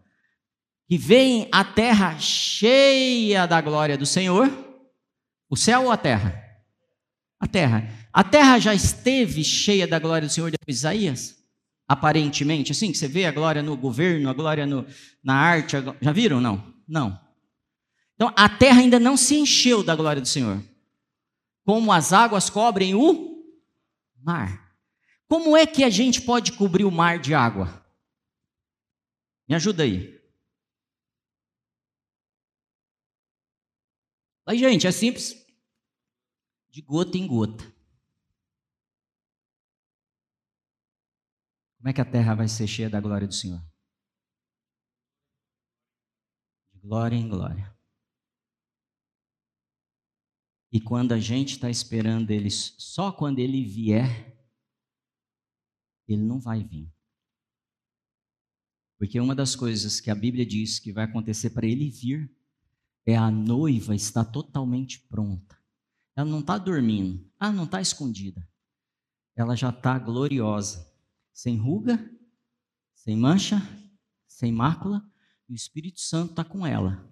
[0.94, 4.48] que veem a terra cheia da glória do Senhor,
[5.50, 6.40] o céu ou a terra?
[7.40, 8.08] A terra.
[8.14, 11.36] A terra já esteve cheia da glória do Senhor de Isaías?
[11.88, 14.86] Aparentemente, assim, que você vê a glória no governo, a glória no,
[15.24, 16.40] na arte, já viram?
[16.40, 16.64] Não.
[16.88, 17.20] Não.
[18.14, 20.62] Então, a terra ainda não se encheu da glória do Senhor.
[21.66, 23.44] Como as águas cobrem o
[24.22, 24.78] mar.
[25.28, 27.84] Como é que a gente pode cobrir o mar de água?
[29.50, 30.13] Me ajuda aí.
[34.46, 35.34] Aí, gente, é simples.
[36.70, 37.64] De gota em gota.
[41.78, 43.62] Como é que a terra vai ser cheia da glória do Senhor?
[46.84, 47.74] glória em glória.
[50.72, 54.38] E quando a gente está esperando ele, só quando ele vier,
[56.08, 56.92] ele não vai vir.
[58.98, 62.30] Porque uma das coisas que a Bíblia diz que vai acontecer para ele vir
[63.06, 65.58] é a noiva estar totalmente pronta.
[66.16, 68.48] Ela não está dormindo, ah, não está escondida.
[69.36, 70.92] Ela já está gloriosa,
[71.34, 72.00] sem ruga,
[72.94, 73.62] sem mancha,
[74.28, 75.04] sem mácula,
[75.50, 77.12] e o Espírito Santo está com ela.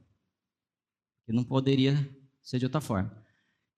[1.25, 1.95] Que não poderia
[2.41, 3.15] ser de outra forma.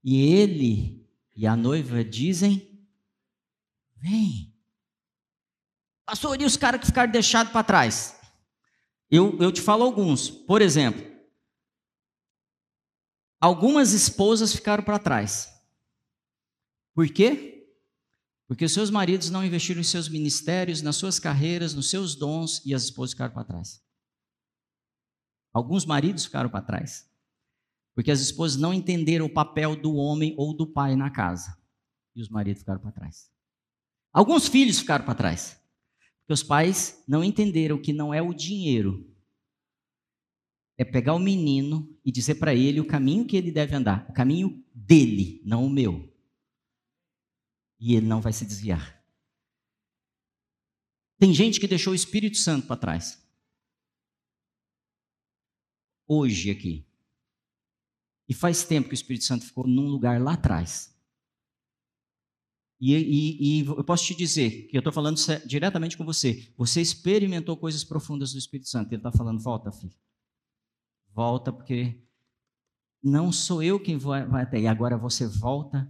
[0.04, 2.86] E ele e a noiva dizem:
[3.96, 4.54] Vem.
[6.06, 8.20] Pastor, e os caras que ficaram deixados para trás?
[9.10, 10.30] Eu, eu te falo alguns.
[10.30, 11.13] Por exemplo,
[13.44, 15.54] algumas esposas ficaram para trás.
[16.96, 17.68] Por quê?
[18.48, 22.74] Porque seus maridos não investiram em seus ministérios, nas suas carreiras, nos seus dons e
[22.74, 23.84] as esposas ficaram para trás.
[25.52, 27.06] Alguns maridos ficaram para trás,
[27.94, 31.58] porque as esposas não entenderam o papel do homem ou do pai na casa,
[32.16, 33.30] e os maridos ficaram para trás.
[34.14, 35.62] Alguns filhos ficaram para trás,
[36.22, 39.13] porque os pais não entenderam que não é o dinheiro,
[40.78, 44.14] é pegar o menino e dizer para ele o caminho que ele deve andar, o
[44.14, 46.12] caminho dele, não o meu.
[47.80, 49.04] E ele não vai se desviar.
[51.20, 53.24] Tem gente que deixou o Espírito Santo para trás
[56.08, 56.86] hoje aqui.
[58.28, 60.94] E faz tempo que o Espírito Santo ficou num lugar lá atrás.
[62.80, 66.52] E, e, e eu posso te dizer que eu estou falando diretamente com você.
[66.58, 68.90] Você experimentou coisas profundas do Espírito Santo.
[68.90, 69.96] Ele está falando: volta, filho.
[71.14, 72.04] Volta, porque
[73.04, 74.68] não sou eu quem vai, até aí.
[74.68, 75.86] Agora você volta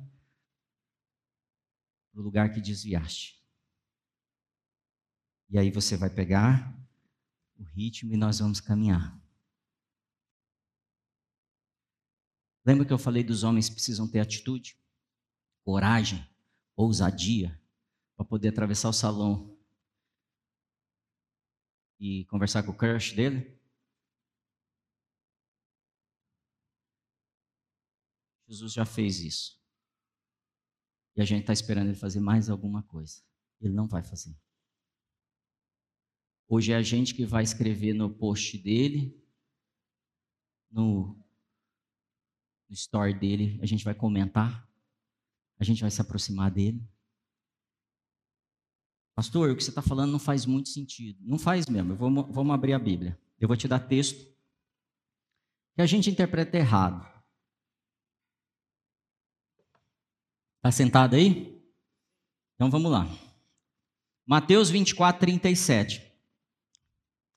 [2.12, 3.42] para o lugar que desviaste.
[5.50, 6.78] E aí você vai pegar
[7.58, 9.18] o ritmo e nós vamos caminhar.
[12.66, 14.78] Lembra que eu falei dos homens precisam ter atitude,
[15.64, 16.28] coragem,
[16.76, 17.60] ousadia,
[18.16, 19.56] para poder atravessar o salão
[22.00, 23.58] e conversar com o crush dele?
[28.48, 29.62] Jesus já fez isso.
[31.16, 33.22] E a gente está esperando ele fazer mais alguma coisa.
[33.62, 34.36] Ele não vai fazer.
[36.48, 39.20] Hoje é a gente que vai escrever no post dele,
[40.70, 41.24] no
[42.70, 44.68] no story dele, a gente vai comentar,
[45.60, 46.84] a gente vai se aproximar dele.
[49.16, 51.20] Pastor, o que você está falando não faz muito sentido.
[51.22, 51.96] Não faz mesmo.
[51.96, 53.20] Vamos, vamos abrir a Bíblia.
[53.40, 54.26] Eu vou te dar texto
[55.76, 57.13] que a gente interpreta errado.
[60.64, 61.62] Está sentado aí?
[62.56, 63.06] Então vamos lá.
[64.26, 66.02] Mateus 24, 37.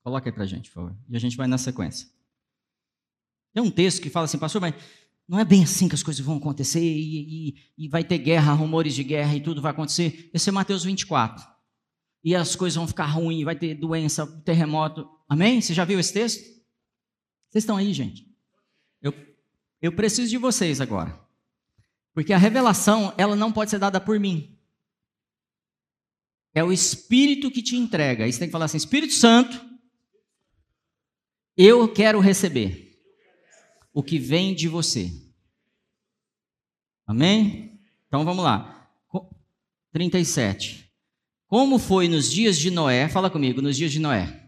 [0.05, 0.97] Coloca aí para a gente, por favor.
[1.09, 2.09] E a gente vai na sequência.
[3.53, 4.77] Tem um texto que fala assim, pastor, mas
[5.27, 8.53] não é bem assim que as coisas vão acontecer e, e, e, vai ter guerra,
[8.53, 10.31] rumores de guerra e tudo vai acontecer.
[10.33, 11.45] Esse é Mateus 24.
[12.22, 15.05] E as coisas vão ficar ruins, vai ter doença, terremoto.
[15.29, 15.61] Amém?
[15.61, 16.43] Você já viu esse texto?
[17.51, 18.24] Vocês estão aí, gente?
[19.03, 19.12] Eu,
[19.83, 21.26] eu preciso de vocês agora.
[22.17, 24.59] Porque a revelação, ela não pode ser dada por mim.
[26.55, 28.25] É o Espírito que te entrega.
[28.25, 29.62] Aí você tem que falar assim: Espírito Santo,
[31.55, 32.99] eu quero receber
[33.93, 35.12] o que vem de você.
[37.07, 37.83] Amém?
[38.07, 38.91] Então vamos lá.
[39.93, 40.91] 37.
[41.47, 43.11] Como foi nos dias de Noé?
[43.11, 44.45] Fala comigo, nos dias de Noé.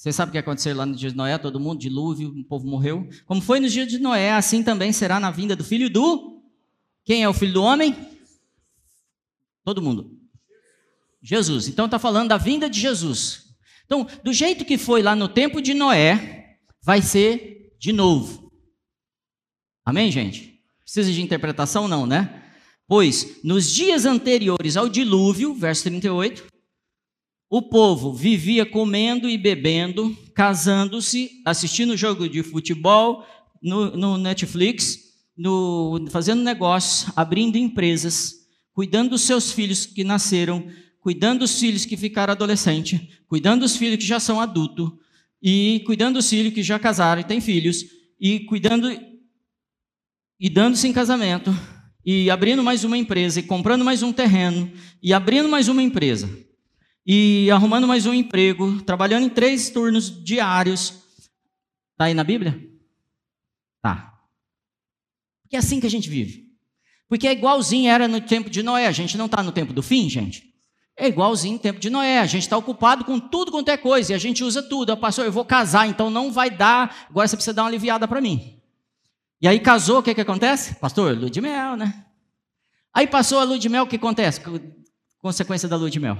[0.00, 1.36] Você sabe o que aconteceu lá nos dias de Noé?
[1.36, 3.06] Todo mundo, dilúvio, o povo morreu.
[3.26, 6.42] Como foi nos dias de Noé, assim também será na vinda do filho do.
[7.04, 7.94] Quem é o filho do homem?
[9.62, 10.18] Todo mundo.
[11.22, 11.68] Jesus.
[11.68, 13.54] Então está falando da vinda de Jesus.
[13.84, 18.50] Então, do jeito que foi lá no tempo de Noé, vai ser de novo.
[19.84, 20.62] Amém, gente?
[20.82, 21.86] Precisa de interpretação?
[21.86, 22.42] Não, né?
[22.88, 26.49] Pois, nos dias anteriores ao dilúvio, verso 38,
[27.50, 33.26] o povo vivia comendo e bebendo, casando-se, assistindo jogo de futebol
[33.60, 35.00] no, no Netflix,
[35.36, 38.36] no, fazendo negócios, abrindo empresas,
[38.72, 40.64] cuidando dos seus filhos que nasceram,
[41.00, 44.92] cuidando dos filhos que ficaram adolescentes, cuidando dos filhos que já são adultos,
[45.42, 47.84] e cuidando dos filhos que já casaram e têm filhos,
[48.20, 48.88] e cuidando
[50.38, 51.52] e dando-se em casamento,
[52.06, 54.70] e abrindo mais uma empresa, e comprando mais um terreno,
[55.02, 56.30] e abrindo mais uma empresa,
[57.06, 61.00] e arrumando mais um emprego, trabalhando em três turnos diários.
[61.92, 62.60] Está aí na Bíblia?
[63.82, 64.14] Tá.
[65.42, 66.50] Porque é assim que a gente vive.
[67.08, 68.86] Porque é igualzinho era no tempo de Noé.
[68.86, 70.54] A gente não está no tempo do fim, gente?
[70.96, 72.20] É igualzinho no tempo de Noé.
[72.20, 74.96] A gente está ocupado com tudo quanto é coisa e a gente usa tudo.
[74.96, 77.06] Pastor, eu vou casar, então não vai dar.
[77.08, 78.60] Agora você precisa dar uma aliviada para mim.
[79.40, 80.74] E aí casou, o que, que acontece?
[80.74, 82.04] Pastor, lua de mel, né?
[82.92, 84.40] Aí passou a lua de mel, o que acontece?
[85.18, 86.18] Consequência da lua de mel.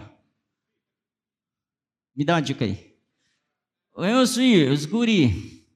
[2.14, 2.90] Me dá uma dica aí.
[3.96, 5.66] Meus filhos, os guri.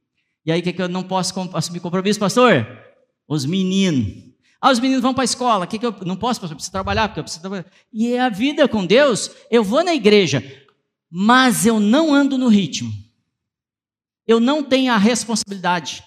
[0.46, 2.66] E aí, o que, que eu não posso assumir compromisso, pastor?
[3.26, 4.34] Os meninos.
[4.60, 5.66] Ah, os meninos vão para a escola.
[5.66, 6.54] Que, que eu não posso, pastor?
[6.54, 7.66] Eu preciso trabalhar, porque eu preciso trabalhar.
[7.92, 9.30] E é a vida com Deus.
[9.50, 10.42] Eu vou na igreja,
[11.10, 12.92] mas eu não ando no ritmo.
[14.26, 16.02] Eu não tenho a responsabilidade.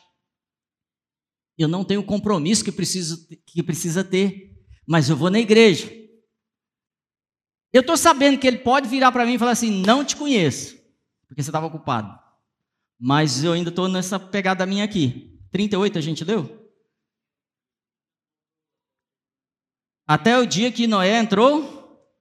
[1.58, 4.56] Eu não tenho o compromisso que, preciso, que precisa ter.
[4.86, 5.92] Mas eu vou na igreja.
[7.78, 10.76] Eu estou sabendo que ele pode virar para mim e falar assim: não te conheço,
[11.28, 12.18] porque você estava ocupado.
[13.00, 15.40] Mas eu ainda estou nessa pegada minha aqui.
[15.52, 16.68] 38 a gente leu?
[20.08, 22.12] Até o dia que Noé entrou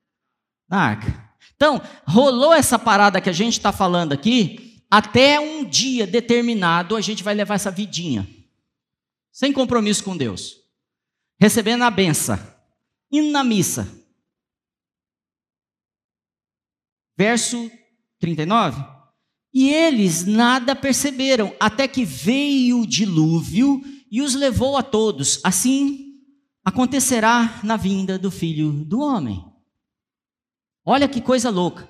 [0.68, 1.26] na arca.
[1.54, 7.00] Então, rolou essa parada que a gente está falando aqui, até um dia determinado a
[7.00, 8.28] gente vai levar essa vidinha,
[9.32, 10.58] sem compromisso com Deus,
[11.40, 12.38] recebendo a benção,
[13.10, 14.04] indo na missa.
[17.16, 17.70] Verso
[18.18, 18.84] 39.
[19.52, 25.40] E eles nada perceberam, até que veio o dilúvio e os levou a todos.
[25.42, 26.14] Assim
[26.64, 29.42] acontecerá na vinda do filho do homem.
[30.84, 31.88] Olha que coisa louca.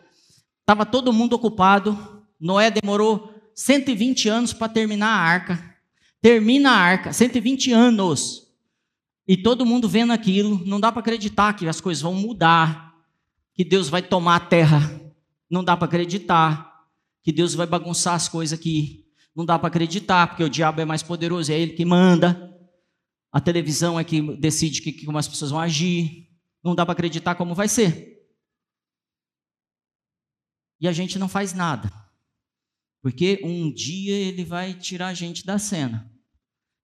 [0.60, 2.24] Estava todo mundo ocupado.
[2.38, 5.76] Noé demorou 120 anos para terminar a arca.
[6.20, 8.46] Termina a arca, 120 anos.
[9.26, 12.94] E todo mundo vendo aquilo, não dá para acreditar que as coisas vão mudar,
[13.54, 15.05] que Deus vai tomar a terra.
[15.50, 16.86] Não dá para acreditar
[17.22, 19.06] que Deus vai bagunçar as coisas aqui.
[19.34, 22.54] Não dá para acreditar, porque o diabo é mais poderoso, é ele que manda.
[23.30, 26.28] A televisão é que decide que, como as pessoas vão agir.
[26.64, 28.26] Não dá para acreditar como vai ser.
[30.80, 31.92] E a gente não faz nada.
[33.02, 36.10] Porque um dia ele vai tirar a gente da cena.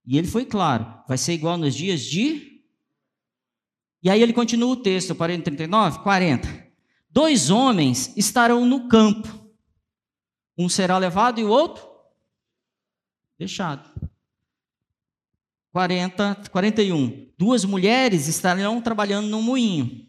[0.07, 2.63] E ele foi claro, vai ser igual nos dias de.
[4.03, 6.62] E aí ele continua o texto, eu parei no 39, 40.
[7.13, 9.29] Dois homens estarão no campo.
[10.57, 11.87] Um será levado e o outro
[13.39, 13.93] deixado.
[15.73, 17.35] 40, 41.
[17.37, 20.09] Duas mulheres estarão trabalhando no moinho.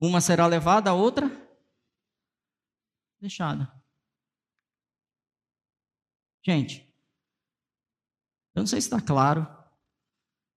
[0.00, 1.30] Uma será levada, a outra
[3.20, 3.70] deixada.
[6.42, 6.80] Gente,
[8.54, 9.46] eu não sei se está claro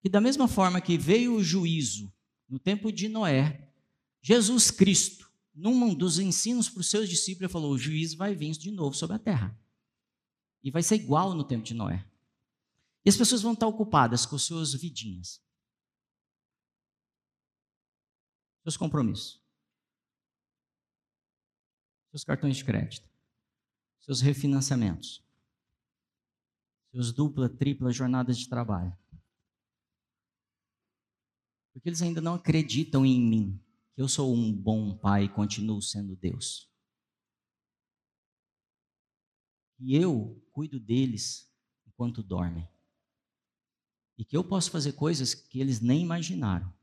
[0.02, 2.14] que, da mesma forma que veio o juízo
[2.48, 3.65] no tempo de Noé,
[4.28, 8.72] Jesus Cristo, num dos ensinos para os seus discípulos, falou: o juízo vai vir de
[8.72, 9.56] novo sobre a terra.
[10.64, 12.04] E vai ser igual no tempo de Noé.
[13.06, 15.40] E as pessoas vão estar ocupadas com suas vidinhas.
[18.64, 19.40] Seus compromissos.
[22.10, 23.08] Seus cartões de crédito.
[24.00, 25.24] Seus refinanciamentos.
[26.90, 28.98] Seus dupla, tripla jornadas de trabalho.
[31.74, 33.65] Porque eles ainda não acreditam em mim,
[33.96, 36.70] que eu sou um bom pai e continuo sendo Deus.
[39.80, 41.52] E eu cuido deles
[41.88, 42.68] enquanto dormem
[44.18, 46.74] e que eu posso fazer coisas que eles nem imaginaram.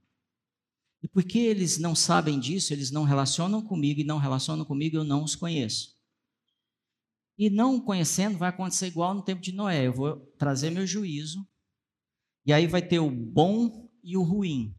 [1.02, 5.04] E porque eles não sabem disso, eles não relacionam comigo e não relacionam comigo, eu
[5.04, 5.96] não os conheço.
[7.36, 9.86] E não conhecendo, vai acontecer igual no tempo de Noé.
[9.86, 11.46] Eu vou trazer meu juízo,
[12.46, 14.76] e aí vai ter o bom e o ruim.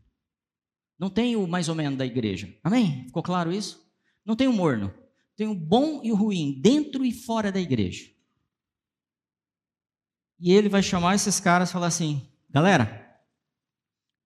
[0.98, 2.56] Não tem o mais ou menos da igreja.
[2.64, 3.06] Amém?
[3.06, 3.84] Ficou claro isso?
[4.26, 4.94] Não tem o morno.
[5.36, 8.12] Tem o bom e o ruim, dentro e fora da igreja.
[10.40, 13.04] E ele vai chamar esses caras e falar assim: Galera,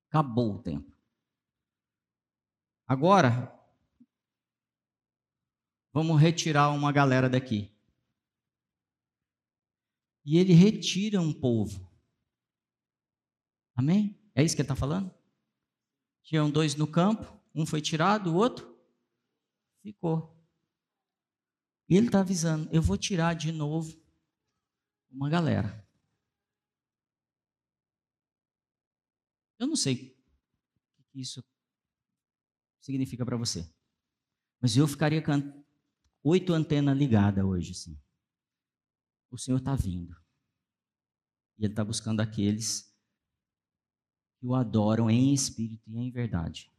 [0.09, 0.91] Acabou o tempo.
[2.87, 3.53] Agora,
[5.91, 7.71] vamos retirar uma galera daqui.
[10.25, 11.85] E ele retira um povo.
[13.75, 14.17] Amém?
[14.33, 15.13] É isso que ele está falando?
[16.27, 18.77] Tinham dois no campo, um foi tirado, o outro
[19.81, 20.37] ficou.
[21.87, 23.97] E ele está avisando: eu vou tirar de novo
[25.09, 25.87] uma galera.
[29.57, 29.93] Eu não sei
[30.99, 31.41] o que isso
[32.81, 33.65] significa para você,
[34.59, 35.63] mas eu ficaria com
[36.23, 37.97] oito antenas ligadas hoje, sim.
[39.31, 40.13] O Senhor está vindo.
[41.57, 42.93] E Ele está buscando aqueles
[44.39, 46.71] que o adoram em espírito e em verdade.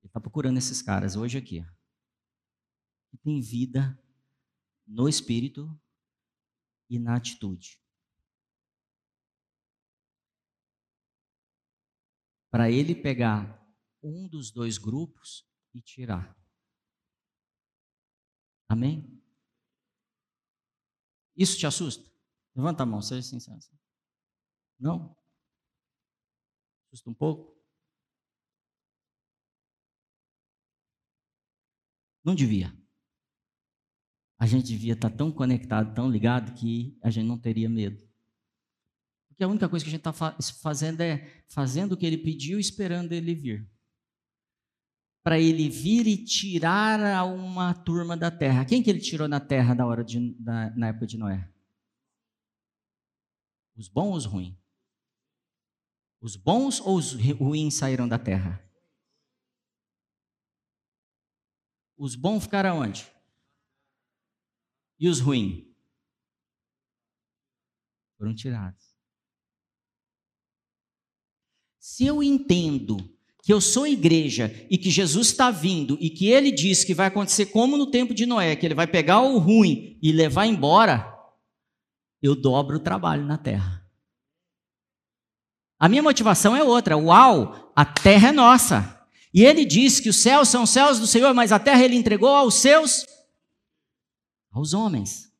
[0.00, 1.64] Ele está procurando esses caras hoje aqui,
[3.10, 3.98] que tem vida
[4.86, 5.78] no espírito
[6.88, 7.80] e na atitude.
[12.50, 13.58] Para ele pegar
[14.02, 16.36] um dos dois grupos e tirar.
[18.68, 19.22] Amém?
[21.36, 22.08] Isso te assusta?
[22.54, 23.60] Levanta a mão, seja sincero.
[24.78, 25.17] Não?
[26.88, 27.56] Assusta um pouco?
[32.24, 32.72] Não devia.
[34.38, 38.06] A gente devia estar tão conectado, tão ligado, que a gente não teria medo.
[39.28, 42.58] Porque a única coisa que a gente está fazendo é fazendo o que ele pediu,
[42.58, 43.70] esperando ele vir.
[45.22, 48.64] Para ele vir e tirar uma turma da terra.
[48.64, 51.50] Quem que ele tirou na terra na, hora de, na, na época de Noé?
[53.76, 54.67] Os bons ou os ruins?
[56.20, 58.64] Os bons ou os ruins saíram da terra?
[61.96, 63.06] Os bons ficaram onde?
[64.98, 65.64] E os ruins?
[68.16, 68.96] Foram tirados.
[71.78, 72.96] Se eu entendo
[73.42, 77.06] que eu sou igreja e que Jesus está vindo e que ele diz que vai
[77.06, 81.16] acontecer como no tempo de Noé, que ele vai pegar o ruim e levar embora,
[82.20, 83.87] eu dobro o trabalho na terra.
[85.78, 86.96] A minha motivação é outra.
[86.96, 89.06] Uau, a terra é nossa.
[89.32, 91.94] E ele diz que os céus são os céus do Senhor, mas a terra ele
[91.94, 93.06] entregou aos seus,
[94.50, 95.32] aos homens.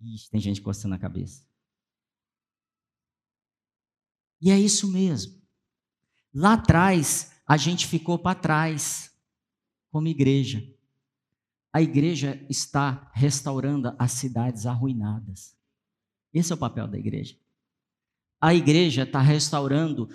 [0.00, 1.44] Ixi, tem gente coçando a cabeça.
[4.40, 5.42] E é isso mesmo.
[6.32, 9.14] Lá atrás, a gente ficou para trás,
[9.90, 10.62] como igreja.
[11.72, 15.56] A igreja está restaurando as cidades arruinadas.
[16.34, 17.36] Esse é o papel da igreja.
[18.40, 20.10] A igreja está restaurando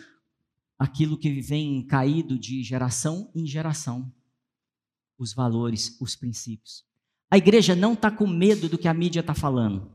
[0.77, 4.13] aquilo que vem caído de geração em geração
[5.17, 6.85] os valores, os princípios.
[7.29, 9.91] A igreja não está com medo do que a mídia está falando.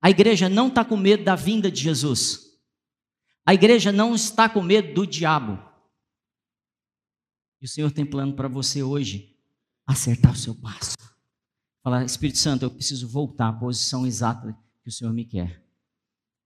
[0.00, 2.56] A igreja não está com medo da vinda de Jesus.
[3.44, 5.58] A igreja não está com medo do diabo.
[7.60, 9.36] E o Senhor tem plano para você hoje
[9.84, 10.96] acertar o seu passo.
[11.82, 14.56] Falar, Espírito Santo, eu preciso voltar à posição exata
[14.88, 15.62] que o Senhor me quer,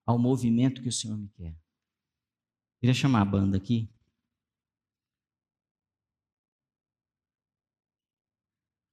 [0.05, 1.57] ao movimento que o Senhor me quer.
[2.81, 3.89] Queria chamar a banda aqui.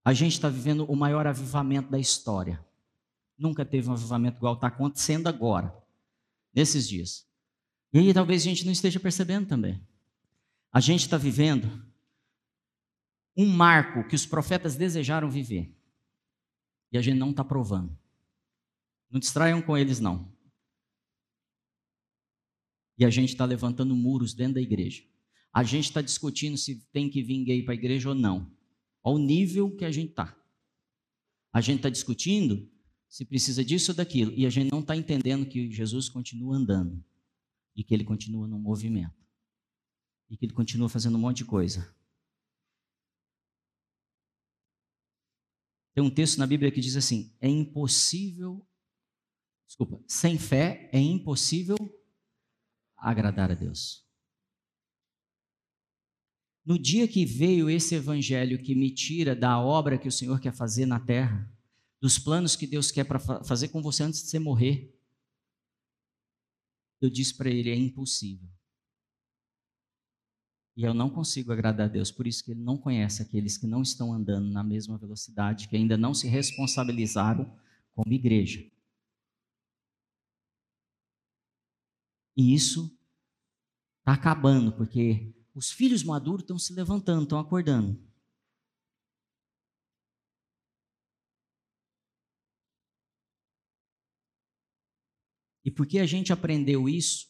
[0.06, 2.64] A gente está vivendo o maior avivamento da história.
[3.36, 5.76] Nunca teve um avivamento igual está acontecendo agora,
[6.54, 7.28] nesses dias.
[7.92, 9.84] E aí talvez a gente não esteja percebendo também.
[10.72, 11.84] A gente está vivendo
[13.36, 15.76] um marco que os profetas desejaram viver.
[16.92, 17.99] E a gente não está provando.
[19.10, 20.32] Não distraiam com eles, não.
[22.98, 25.04] E a gente está levantando muros dentro da igreja.
[25.54, 28.56] A gente está discutindo se tem que vir gay para a igreja ou não.
[29.02, 30.38] Ao nível que a gente está.
[31.52, 32.70] A gente está discutindo
[33.08, 34.32] se precisa disso ou daquilo.
[34.34, 37.04] E a gente não está entendendo que Jesus continua andando.
[37.76, 39.18] E que ele continua no movimento.
[40.30, 41.96] E que ele continua fazendo um monte de coisa.
[45.96, 48.66] Tem um texto na Bíblia que diz assim: é impossível
[49.70, 51.78] Desculpa, sem fé é impossível
[52.98, 54.04] agradar a Deus.
[56.66, 60.54] No dia que veio esse evangelho que me tira da obra que o Senhor quer
[60.54, 61.48] fazer na terra,
[62.02, 65.00] dos planos que Deus quer para fazer com você antes de você morrer,
[67.00, 68.50] eu disse para ele: é impossível.
[70.76, 73.68] E eu não consigo agradar a Deus, por isso que ele não conhece aqueles que
[73.68, 77.56] não estão andando na mesma velocidade, que ainda não se responsabilizaram
[77.92, 78.68] como igreja.
[82.40, 82.98] E isso
[84.00, 88.02] está acabando, porque os filhos maduros estão se levantando, estão acordando.
[95.66, 97.28] E porque a gente aprendeu isso,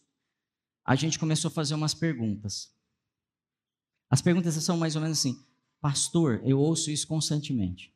[0.86, 2.72] a gente começou a fazer umas perguntas.
[4.12, 5.44] As perguntas são mais ou menos assim:
[5.82, 7.92] Pastor, eu ouço isso constantemente.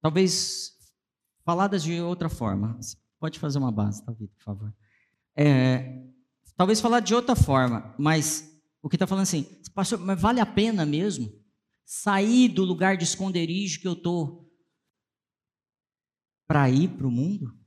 [0.00, 0.78] Talvez
[1.44, 2.78] faladas de outra forma.
[3.18, 4.79] Pode fazer uma base, Vitor, por favor.
[5.42, 6.06] É,
[6.54, 10.44] talvez falar de outra forma, mas o que está falando assim, pastor, mas vale a
[10.44, 11.32] pena mesmo
[11.82, 14.52] sair do lugar de esconderijo que eu estou
[16.46, 17.58] para ir para o mundo?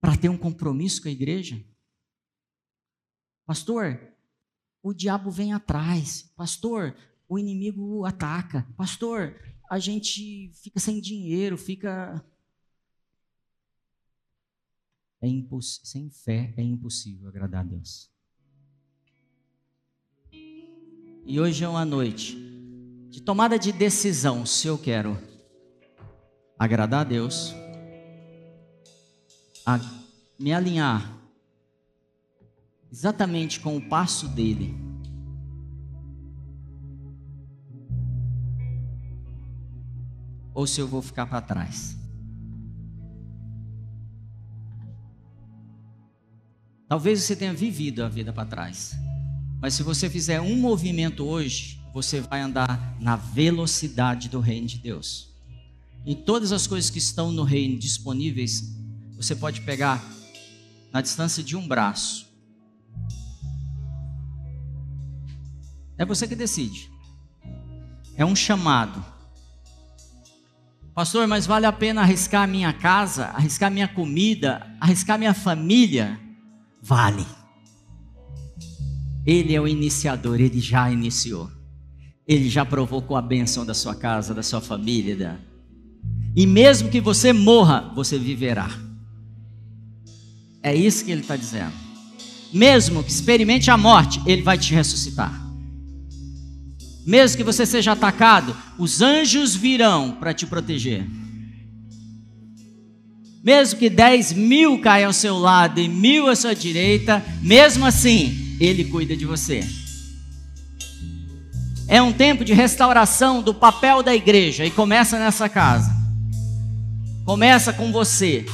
[0.00, 1.64] Para ter um compromisso com a igreja?
[3.46, 4.16] Pastor,
[4.82, 6.22] o diabo vem atrás.
[6.34, 6.96] Pastor,
[7.28, 8.66] o inimigo ataca.
[8.76, 9.40] Pastor,
[9.70, 12.24] a gente fica sem dinheiro, fica.
[15.22, 15.28] É.
[15.60, 18.10] Sem fé é impossível agradar a Deus.
[20.32, 22.36] E hoje é uma noite
[23.10, 25.18] de tomada de decisão se eu quero
[26.58, 27.54] agradar a Deus,
[29.66, 29.78] a
[30.38, 31.18] me alinhar
[32.90, 34.74] exatamente com o passo dele.
[40.54, 41.99] Ou se eu vou ficar para trás.
[46.90, 48.96] Talvez você tenha vivido a vida para trás.
[49.62, 54.78] Mas se você fizer um movimento hoje, você vai andar na velocidade do reino de
[54.78, 55.30] Deus.
[56.04, 58.76] E todas as coisas que estão no reino disponíveis,
[59.16, 60.04] você pode pegar
[60.92, 62.28] na distância de um braço
[66.00, 66.90] É você que decide.
[68.16, 69.04] É um chamado.
[70.94, 76.18] Pastor, mas vale a pena arriscar minha casa, arriscar minha comida, arriscar minha família?
[76.82, 77.26] Vale.
[79.26, 81.50] Ele é o iniciador, ele já iniciou.
[82.26, 85.16] Ele já provocou a bênção da sua casa, da sua família.
[85.16, 85.36] Da...
[86.34, 88.70] E mesmo que você morra, você viverá.
[90.62, 91.72] É isso que ele está dizendo.
[92.52, 95.32] Mesmo que experimente a morte, ele vai te ressuscitar.
[97.06, 101.06] Mesmo que você seja atacado, os anjos virão para te proteger.
[103.42, 108.56] Mesmo que dez mil caiam ao seu lado e mil à sua direita, mesmo assim,
[108.60, 109.66] Ele cuida de você.
[111.88, 115.90] É um tempo de restauração do papel da igreja e começa nessa casa.
[117.24, 118.46] Começa com você.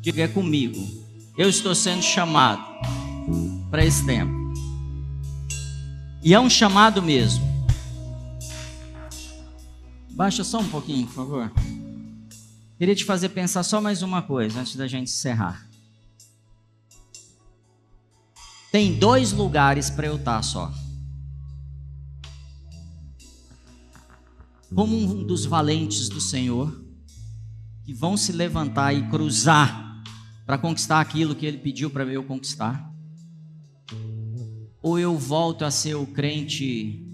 [0.00, 0.80] Diga comigo.
[1.36, 2.64] Eu estou sendo chamado
[3.70, 4.32] para esse tempo.
[6.22, 7.48] E é um chamado mesmo.
[10.10, 11.52] Baixa só um pouquinho, por favor.
[12.80, 15.68] Queria te fazer pensar só mais uma coisa antes da gente encerrar.
[18.72, 20.72] Tem dois lugares para eu estar só.
[24.74, 26.82] Como um dos valentes do Senhor,
[27.84, 30.02] que vão se levantar e cruzar
[30.46, 32.90] para conquistar aquilo que Ele pediu para eu conquistar.
[34.80, 37.06] Ou eu volto a ser o crente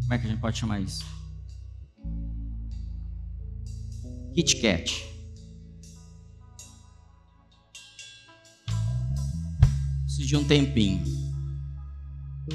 [0.00, 1.18] Como é que a gente pode chamar isso?
[4.38, 5.04] Kit Kat.
[10.04, 11.02] Preciso de um tempinho.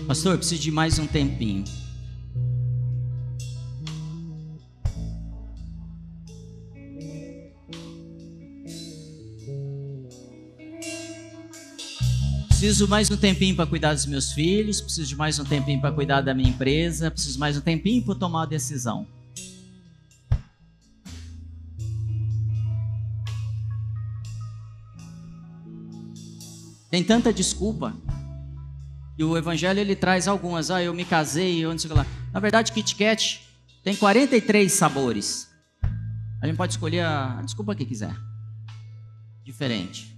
[0.08, 1.66] Pastor, preciso de mais um tempinho.
[12.48, 15.92] preciso mais um tempinho para cuidar dos meus filhos, preciso de mais um tempinho para
[15.92, 19.06] cuidar da minha empresa, preciso mais um tempinho para tomar uma decisão.
[26.94, 27.92] Tem tanta desculpa.
[29.18, 30.70] E o evangelho ele traz algumas.
[30.70, 32.06] Ah, eu me casei, eu não sei o que lá.
[32.32, 33.42] Na verdade, Kit Kat
[33.84, 35.50] tem 43 sabores.
[36.40, 38.16] A gente pode escolher a desculpa que quiser.
[39.44, 40.16] Diferente.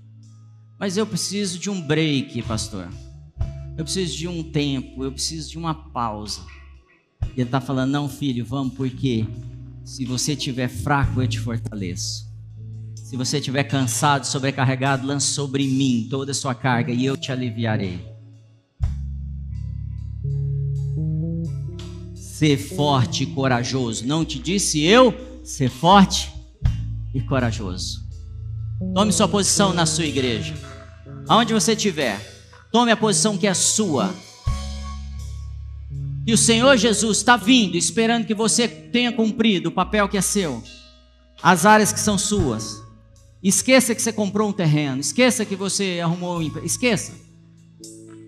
[0.78, 2.90] Mas eu preciso de um break, pastor.
[3.78, 6.42] Eu preciso de um tempo, eu preciso de uma pausa.
[7.22, 9.26] E ele está falando: não, filho, vamos, porque
[9.86, 12.35] se você estiver fraco, eu te fortaleço.
[13.06, 17.32] Se você estiver cansado, sobrecarregado, lance sobre mim toda a sua carga e eu te
[17.32, 18.03] aliviarei.
[22.16, 24.08] Ser forte e corajoso.
[24.08, 26.34] Não te disse eu ser forte
[27.14, 28.03] e corajoso.
[28.95, 30.56] Tome sua posição na sua igreja.
[31.28, 32.20] Aonde você estiver,
[32.72, 34.12] tome a posição que é sua.
[36.26, 40.22] E o Senhor Jesus está vindo, esperando que você tenha cumprido o papel que é
[40.22, 40.64] seu,
[41.43, 42.84] as áreas que são suas.
[43.48, 47.14] Esqueça que você comprou um terreno, esqueça que você arrumou um emprego, esqueça.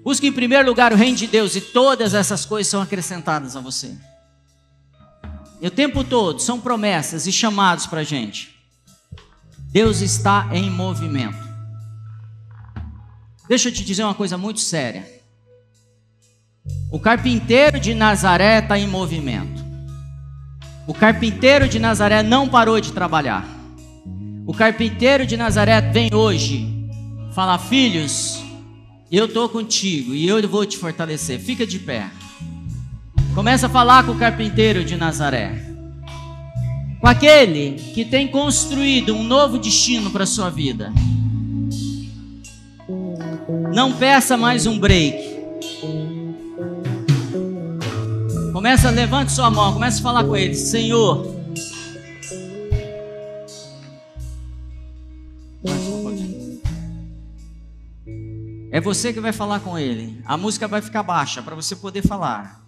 [0.03, 3.59] Busque em primeiro lugar o reino de Deus e todas essas coisas são acrescentadas a
[3.59, 3.97] você.
[5.59, 8.55] E o tempo todo são promessas e chamados para a gente.
[9.71, 11.47] Deus está em movimento.
[13.49, 15.03] Deixa eu te dizer uma coisa muito séria.
[16.91, 19.65] O carpinteiro de Nazaré está em movimento.
[20.85, 23.56] O carpinteiro de Nazaré não parou de trabalhar.
[24.47, 26.73] O carpinteiro de Nazaré vem hoje
[27.33, 28.41] falar: Filhos,
[29.11, 31.37] eu estou contigo e eu vou te fortalecer.
[31.37, 32.09] Fica de pé.
[33.35, 35.65] Começa a falar com o carpinteiro de Nazaré.
[37.01, 40.93] Com aquele que tem construído um novo destino para a sua vida.
[43.73, 45.17] Não peça mais um break.
[48.53, 51.36] Começa, levante sua mão, começa a falar com ele, Senhor.
[58.77, 60.21] É você que vai falar com ele.
[60.23, 62.63] A música vai ficar baixa para você poder falar.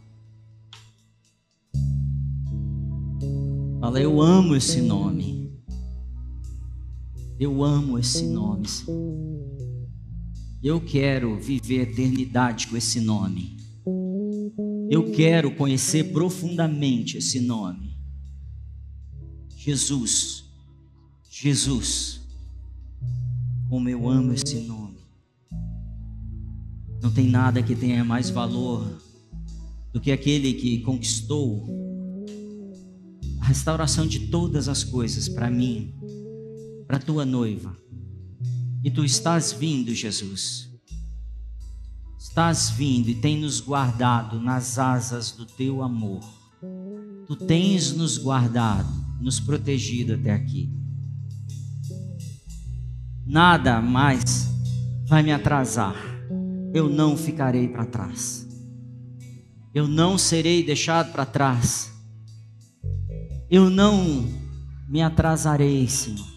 [3.79, 5.53] Fala, eu amo esse nome.
[7.39, 8.65] Eu amo esse nome,
[10.63, 13.55] Eu quero viver eternidade com esse nome.
[14.89, 17.95] Eu quero conhecer profundamente esse nome.
[19.55, 20.43] Jesus.
[21.29, 22.19] Jesus.
[23.69, 24.88] Como eu amo esse nome.
[27.01, 28.85] Não tem nada que tenha mais valor
[29.93, 31.79] do que aquele que conquistou
[33.49, 35.91] restauração de todas as coisas para mim,
[36.87, 37.75] para tua noiva.
[38.83, 40.69] E tu estás vindo, Jesus.
[42.19, 46.23] Estás vindo e tem nos guardado nas asas do teu amor.
[47.25, 48.87] Tu tens nos guardado,
[49.19, 50.71] nos protegido até aqui.
[53.25, 54.47] Nada mais
[55.07, 56.08] vai me atrasar.
[56.73, 58.47] Eu não ficarei para trás.
[59.73, 61.89] Eu não serei deixado para trás
[63.49, 64.29] eu não
[64.87, 66.27] me atrasarei, Senhor.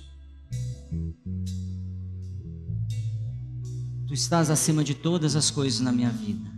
[4.06, 6.50] Tu estás acima de todas as coisas na minha vida.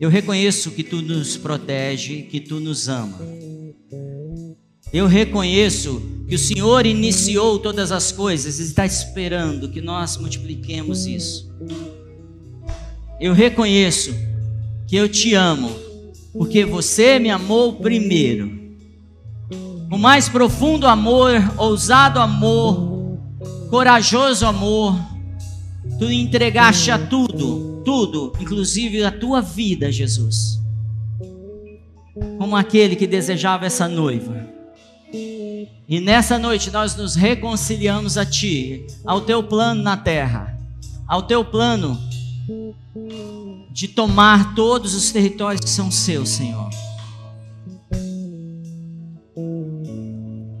[0.00, 3.18] Eu reconheço que tu nos protege, que tu nos ama.
[4.92, 11.06] Eu reconheço que o Senhor iniciou todas as coisas e está esperando que nós multipliquemos
[11.06, 11.52] isso.
[13.22, 14.12] Eu reconheço
[14.88, 15.70] que eu te amo,
[16.32, 18.60] porque você me amou primeiro
[19.88, 23.20] o mais profundo amor, ousado amor,
[23.70, 24.98] corajoso amor,
[26.00, 30.60] tu entregaste a tudo, tudo, inclusive a tua vida, Jesus,
[32.38, 34.48] como aquele que desejava essa noiva.
[35.88, 40.58] E nessa noite nós nos reconciliamos a Ti, ao Teu plano na terra,
[41.06, 42.00] ao Teu plano
[43.70, 46.70] de tomar todos os territórios que são seus, Senhor.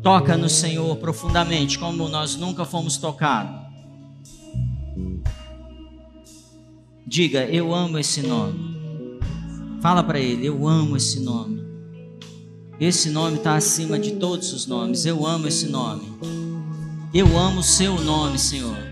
[0.02, 3.62] Toca no Senhor profundamente, como nós nunca fomos tocados.
[7.06, 8.72] Diga, eu amo esse nome.
[9.80, 11.62] Fala para ele, eu amo esse nome.
[12.80, 15.04] Esse nome está acima de todos os nomes.
[15.04, 16.02] Eu amo esse nome.
[17.14, 18.91] Eu amo o seu nome, Senhor.